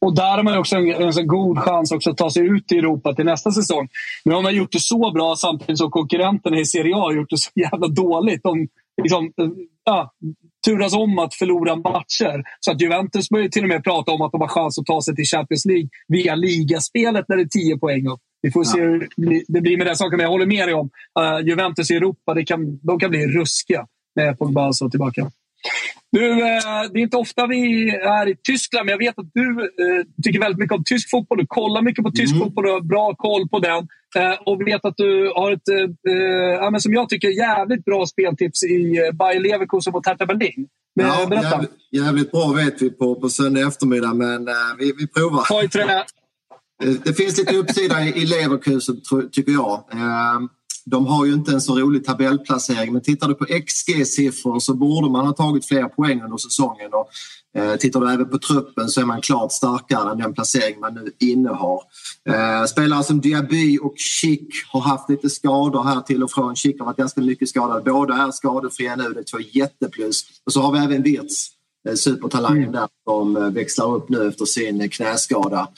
Och 0.00 0.14
där 0.14 0.36
har 0.36 0.42
man 0.42 0.58
också 0.58 0.76
en, 0.76 1.18
en 1.18 1.26
god 1.26 1.58
chans 1.58 1.92
också 1.92 2.10
att 2.10 2.16
ta 2.16 2.30
sig 2.30 2.46
ut 2.46 2.72
i 2.72 2.78
Europa 2.78 3.14
till 3.14 3.24
nästa 3.24 3.50
säsong. 3.50 3.88
Nu 4.24 4.34
har 4.34 4.42
man 4.42 4.54
gjort 4.54 4.72
det 4.72 4.80
så 4.80 5.12
bra 5.12 5.36
samtidigt 5.36 5.78
som 5.78 5.90
konkurrenterna 5.90 6.58
i 6.58 6.64
Serie 6.64 6.94
A 6.94 6.98
har 6.98 7.12
gjort 7.12 7.30
det 7.30 7.38
så 7.38 7.50
jävla 7.54 7.88
dåligt. 7.88 8.42
De 8.42 8.68
liksom, 9.02 9.32
ja, 9.84 10.12
turas 10.64 10.94
om 10.94 11.18
att 11.18 11.34
förlora 11.34 11.76
matcher. 11.76 12.42
Så 12.60 12.70
att 12.70 12.80
Juventus 12.80 13.28
börjar 13.28 13.48
till 13.48 13.62
och 13.62 13.68
med 13.68 13.84
prata 13.84 14.12
om 14.12 14.22
att 14.22 14.32
de 14.32 14.40
har 14.40 14.48
chans 14.48 14.78
att 14.78 14.86
ta 14.86 15.02
sig 15.02 15.14
till 15.16 15.24
Champions 15.24 15.64
League 15.64 15.88
via 16.08 16.34
ligaspelet 16.34 17.24
när 17.28 17.36
det 17.36 17.42
är 17.42 17.48
10 17.48 17.78
poäng 17.78 18.06
upp. 18.06 18.20
Vi 18.42 18.50
får 18.50 18.64
ja. 18.66 18.72
se 18.72 18.80
hur 18.80 19.08
det 19.48 19.60
blir 19.60 19.76
med 19.78 19.86
den 19.86 19.96
saken, 19.96 20.16
men 20.16 20.24
jag 20.24 20.30
håller 20.30 20.46
med 20.46 20.68
dig 20.68 20.74
om 20.74 20.90
uh, 21.20 21.48
Juventus 21.48 21.90
i 21.90 21.94
Europa, 21.94 22.34
det 22.34 22.44
kan, 22.44 22.78
de 22.82 22.98
kan 22.98 23.10
bli 23.10 23.26
ruskiga 23.26 23.86
med 24.16 24.38
Pogba 24.38 24.68
och 24.68 24.90
tillbaka. 24.90 25.30
Du, 26.12 26.30
eh, 26.30 26.90
det 26.92 26.98
är 26.98 27.02
inte 27.02 27.16
ofta 27.16 27.46
vi 27.46 27.90
är 27.90 28.28
i 28.28 28.36
Tyskland, 28.42 28.86
men 28.86 28.92
jag 28.92 28.98
vet 28.98 29.18
att 29.18 29.30
du 29.34 29.60
eh, 29.60 30.04
tycker 30.24 30.40
väldigt 30.40 30.58
mycket 30.58 30.76
om 30.76 30.84
tysk 30.84 31.10
fotboll. 31.10 31.38
Du 31.38 31.46
kollar 31.46 31.82
mycket 31.82 32.04
på 32.04 32.10
tysk 32.10 32.34
mm. 32.34 32.44
fotboll 32.44 32.66
och 32.66 32.72
har 32.72 32.80
bra 32.80 33.14
koll 33.14 33.48
på 33.48 33.58
den. 33.58 33.88
Eh, 34.16 34.38
och 34.46 34.66
vet 34.66 34.84
att 34.84 34.96
du 34.96 35.32
har 35.36 35.52
ett, 35.52 36.82
som 36.82 36.94
jag 36.94 37.08
tycker, 37.08 37.28
jävligt 37.28 37.84
bra 37.84 38.06
speltips 38.06 38.62
i 38.62 39.10
Bayer 39.12 39.40
Leverkusen 39.40 39.92
mot 39.92 40.06
Hertha 40.06 40.26
Berlin. 40.26 40.66
Ja, 40.94 41.28
jävligt, 41.42 41.70
jävligt, 41.90 42.30
bra 42.30 42.52
vet 42.52 42.82
vi 42.82 42.90
på, 42.90 43.20
på 43.20 43.28
söndag 43.28 43.68
eftermiddag, 43.68 44.14
men 44.14 44.48
vi, 44.78 44.92
vi 44.98 45.06
provar. 45.06 45.44
Ta 45.44 45.62
i 45.62 45.68
trä. 45.68 46.04
Det 47.04 47.14
finns 47.14 47.38
lite 47.38 47.56
uppsida 47.56 48.02
i 48.02 48.26
Leverkusen, 48.26 48.96
tycker 49.32 49.52
jag. 49.52 49.84
De 50.84 51.06
har 51.06 51.26
ju 51.26 51.32
inte 51.32 51.52
en 51.52 51.60
så 51.60 51.78
rolig 51.78 52.04
tabellplacering 52.04 52.92
men 52.92 53.02
tittar 53.02 53.28
du 53.28 53.34
på 53.34 53.44
XG-siffror 53.44 54.58
så 54.58 54.74
borde 54.74 55.10
man 55.10 55.26
ha 55.26 55.32
tagit 55.32 55.66
fler 55.66 55.84
poäng 55.84 56.22
under 56.22 56.36
säsongen. 56.36 56.90
Och, 56.92 57.08
eh, 57.60 57.76
tittar 57.76 58.00
du 58.00 58.12
även 58.12 58.28
på 58.30 58.38
truppen 58.38 58.88
så 58.88 59.00
är 59.00 59.04
man 59.04 59.20
klart 59.20 59.52
starkare 59.52 60.12
än 60.12 60.18
den 60.18 60.34
placering 60.34 60.80
man 60.80 60.94
nu 60.94 61.12
innehar. 61.20 61.80
Eh, 62.28 62.64
spelare 62.64 63.04
som 63.04 63.20
Diaby 63.20 63.78
och 63.78 63.94
Schick 63.96 64.48
har 64.72 64.80
haft 64.80 65.10
lite 65.10 65.30
skador 65.30 65.82
här 65.82 66.00
till 66.00 66.22
och 66.22 66.30
från. 66.30 66.56
Schick 66.56 66.78
har 66.78 66.86
varit 66.86 66.96
ganska 66.96 67.20
mycket 67.20 67.48
skadad. 67.48 67.84
Båda 67.84 68.14
är 68.14 68.30
skadefria 68.30 68.96
nu, 68.96 69.12
det 69.12 69.20
är 69.20 69.24
två 69.24 69.40
jätteplus. 69.40 70.24
Och 70.46 70.52
så 70.52 70.60
har 70.60 70.72
vi 70.72 70.78
även 70.78 71.02
Wirtz 71.02 71.48
eh, 71.88 71.94
supertalangen 71.94 72.62
mm. 72.62 72.72
där 72.72 72.88
som 73.04 73.54
växlar 73.54 73.94
upp 73.94 74.08
nu 74.08 74.28
efter 74.28 74.44
sin 74.44 74.88
knäskada. 74.90 75.68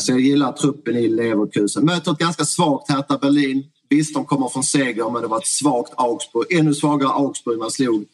Så 0.00 0.12
jag 0.12 0.20
gillar 0.20 0.52
truppen 0.52 0.96
i 0.96 1.08
Leverkusen. 1.08 1.84
Möter 1.84 2.12
ett 2.12 2.18
ganska 2.18 2.44
svagt 2.44 2.90
Hertha 2.90 3.18
Berlin. 3.18 3.64
Visst, 3.92 4.14
de 4.14 4.24
kommer 4.24 4.48
från 4.48 4.64
seger 4.64 5.10
men 5.10 5.22
det 5.22 5.28
var 5.28 5.38
ett 5.38 5.46
svagt 5.46 5.92
Augsburg. 5.96 6.52
Ännu 6.52 6.74
svagare 6.74 7.10
Augsburg 7.10 7.58
man 7.58 7.70
slog. 7.70 8.04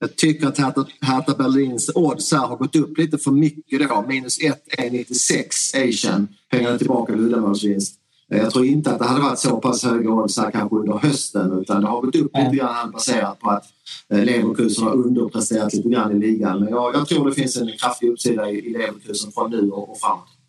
Jag 0.00 0.16
tycker 0.16 0.46
att 0.46 0.58
Hertha, 0.58 0.86
Hertha 1.00 1.34
Berlins 1.34 1.90
odds 1.94 2.32
här 2.32 2.46
har 2.46 2.56
gått 2.56 2.76
upp 2.76 2.98
lite 2.98 3.18
för 3.18 3.30
mycket 3.30 3.88
då. 3.88 4.04
Minus 4.08 4.40
1 4.40 4.64
är 4.78 4.90
96 4.90 5.74
Asian. 5.74 6.28
Pengarna 6.50 6.78
tillbaka 6.78 7.12
vid 7.12 7.22
uddamålsvinst. 7.22 7.94
Jag 8.28 8.52
tror 8.52 8.66
inte 8.66 8.90
att 8.90 8.98
det 8.98 9.04
hade 9.04 9.20
varit 9.20 9.38
så 9.38 9.60
pass 9.60 9.84
höga 9.84 10.10
odds 10.10 10.38
här 10.38 10.50
kanske 10.50 10.76
under 10.76 10.92
hösten 10.92 11.58
utan 11.60 11.80
det 11.82 11.88
har 11.88 12.00
gått 12.00 12.16
upp 12.16 12.36
lite 12.36 12.56
grann 12.56 12.90
baserat 12.90 13.40
på 13.40 13.50
att 13.50 13.64
eh, 14.08 14.24
Leverkusen 14.24 14.84
har 14.84 14.94
underpresterat 14.94 15.74
lite 15.74 15.88
grann 15.88 16.16
i 16.16 16.26
ligan. 16.26 16.60
Men 16.60 16.68
jag, 16.68 16.94
jag 16.94 17.08
tror 17.08 17.28
det 17.28 17.34
finns 17.34 17.56
en 17.56 17.70
kraftig 17.78 18.08
uppsida 18.08 18.50
i, 18.50 18.58
i 18.58 18.72
Leverkusen 18.72 19.32
från 19.32 19.50
nu 19.50 19.70
och, 19.70 19.90
och 19.90 20.00
framåt. 20.00 20.39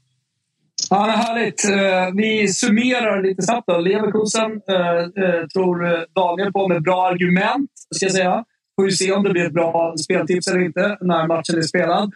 Ja, 0.94 0.98
härligt. 0.98 1.66
Eh, 1.70 2.16
vi 2.16 2.48
summerar 2.48 3.24
lite 3.24 3.42
snabbt. 3.42 3.68
Då. 3.68 3.78
Leverkusen 3.78 4.52
eh, 4.52 5.24
eh, 5.24 5.48
tror 5.54 6.06
Daniel 6.16 6.52
på 6.54 6.68
med 6.68 6.84
bra 6.84 7.08
argument, 7.08 7.70
ska 7.96 8.06
jag 8.06 8.14
säga. 8.14 8.44
Får 8.76 8.86
ju 8.86 8.92
se 8.92 9.12
om 9.12 9.24
det 9.24 9.30
blir 9.30 9.46
ett 9.46 9.54
bra 9.54 9.96
speltips 9.98 10.48
eller 10.48 10.60
inte 10.60 10.98
när 11.02 11.28
matchen 11.28 11.58
är 11.58 11.62
spelad. 11.62 12.12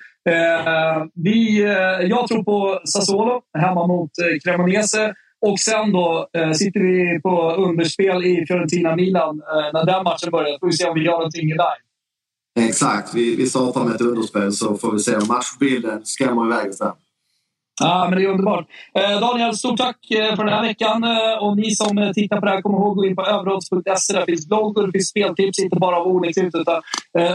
Vi, 1.13 1.61
jag 2.01 2.27
tror 2.27 2.43
på 2.43 2.79
Sassuolo 2.85 3.41
hemma 3.57 3.87
mot 3.87 4.11
Cremonese. 4.43 5.13
Och 5.41 5.59
sen 5.59 5.91
då 5.91 6.27
sitter 6.55 6.79
vi 6.79 7.21
på 7.21 7.51
underspel 7.51 8.25
i 8.25 8.45
Fiorentina-Milan 8.47 9.41
när 9.73 9.85
den 9.85 10.03
matchen 10.03 10.31
börjar. 10.31 10.59
Får 10.59 10.67
vi 10.67 10.73
se 10.73 10.89
om 10.89 10.95
vi 10.95 11.05
gör 11.05 11.11
någonting 11.11 11.49
där. 11.49 12.65
Exakt. 12.67 13.13
Vi, 13.13 13.35
vi 13.35 13.45
startar 13.45 13.83
med 13.83 13.95
ett 13.95 14.01
underspel 14.01 14.51
så 14.51 14.77
får 14.77 14.91
vi 14.91 14.99
se 14.99 15.15
om 15.15 15.27
matchbilden 15.27 16.01
skrämmer 16.03 16.45
iväg 16.45 16.69
oss 16.69 16.77
där. 16.77 16.91
Ja, 17.81 18.07
men 18.09 18.19
det 18.19 18.25
är 18.25 18.29
underbart. 18.29 18.67
Eh, 18.93 19.19
Daniel, 19.19 19.55
stort 19.55 19.77
tack 19.77 20.11
eh, 20.11 20.35
för 20.35 20.43
den 20.43 20.53
här 20.53 20.61
veckan. 20.61 21.03
Eh, 21.03 21.43
och 21.43 21.57
ni 21.57 21.75
som 21.75 22.11
tittar 22.15 22.39
på 22.39 22.45
det 22.45 22.51
här, 22.51 22.61
kom 22.61 22.73
ihåg 22.73 22.91
att 22.91 22.97
gå 22.97 23.05
in 23.05 23.15
på 23.15 23.25
överodds.se. 23.25 24.13
Där 24.13 24.25
finns 24.25 24.47
bloggar, 24.47 24.85
det 24.85 24.91
finns 24.91 25.09
speltips, 25.09 25.59
inte 25.59 25.75
bara 25.75 25.97
av 25.97 26.07
Onexit 26.07 26.55
utan 26.55 26.81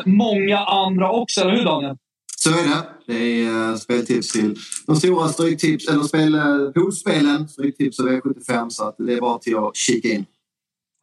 många 0.04 0.58
andra 0.58 1.10
också. 1.10 1.40
Eller 1.40 1.56
hur 1.56 1.64
Daniel? 1.64 1.96
Så 2.36 2.50
är 2.50 2.54
det. 2.54 2.82
Det 3.06 3.44
är 3.44 3.76
speltips 3.76 4.32
till 4.32 4.56
de 4.86 4.96
stora 4.96 5.28
stryktips, 5.28 5.88
eller 5.88 6.02
spel, 6.02 6.40
poolspelen, 6.74 7.48
stryktips 7.48 7.98
och 7.98 8.08
V75. 8.08 8.68
Så 8.68 8.88
att 8.88 8.94
det 8.98 9.14
är 9.14 9.20
bara 9.20 9.38
till 9.38 9.56
att 9.56 9.76
kika 9.76 10.08
in. 10.08 10.24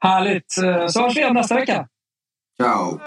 Härligt. 0.04 0.52
Så 0.92 1.02
hörs 1.02 1.18
vi 1.18 1.22
igen 1.22 1.34
nästa 1.34 1.56
vecka. 1.56 1.88
Ciao. 2.62 3.00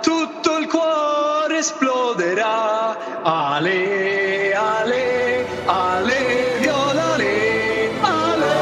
Tutto 0.00 0.58
il 0.58 0.66
cuore 0.66 1.58
esploderà. 1.58 3.22
Ale, 3.22 4.52
ale, 4.54 5.46
ale, 5.66 6.58
viola 6.60 7.16
le, 7.16 7.90
ale, 8.00 8.54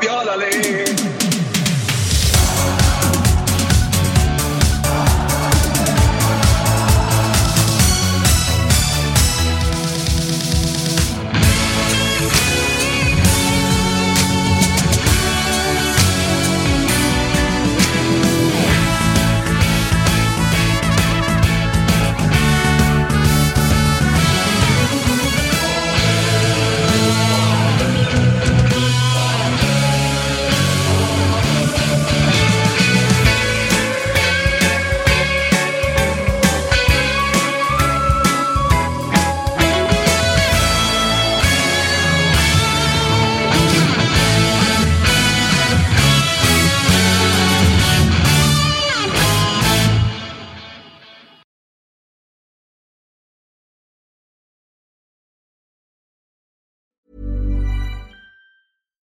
viola 0.00 0.36
le. 0.36 0.89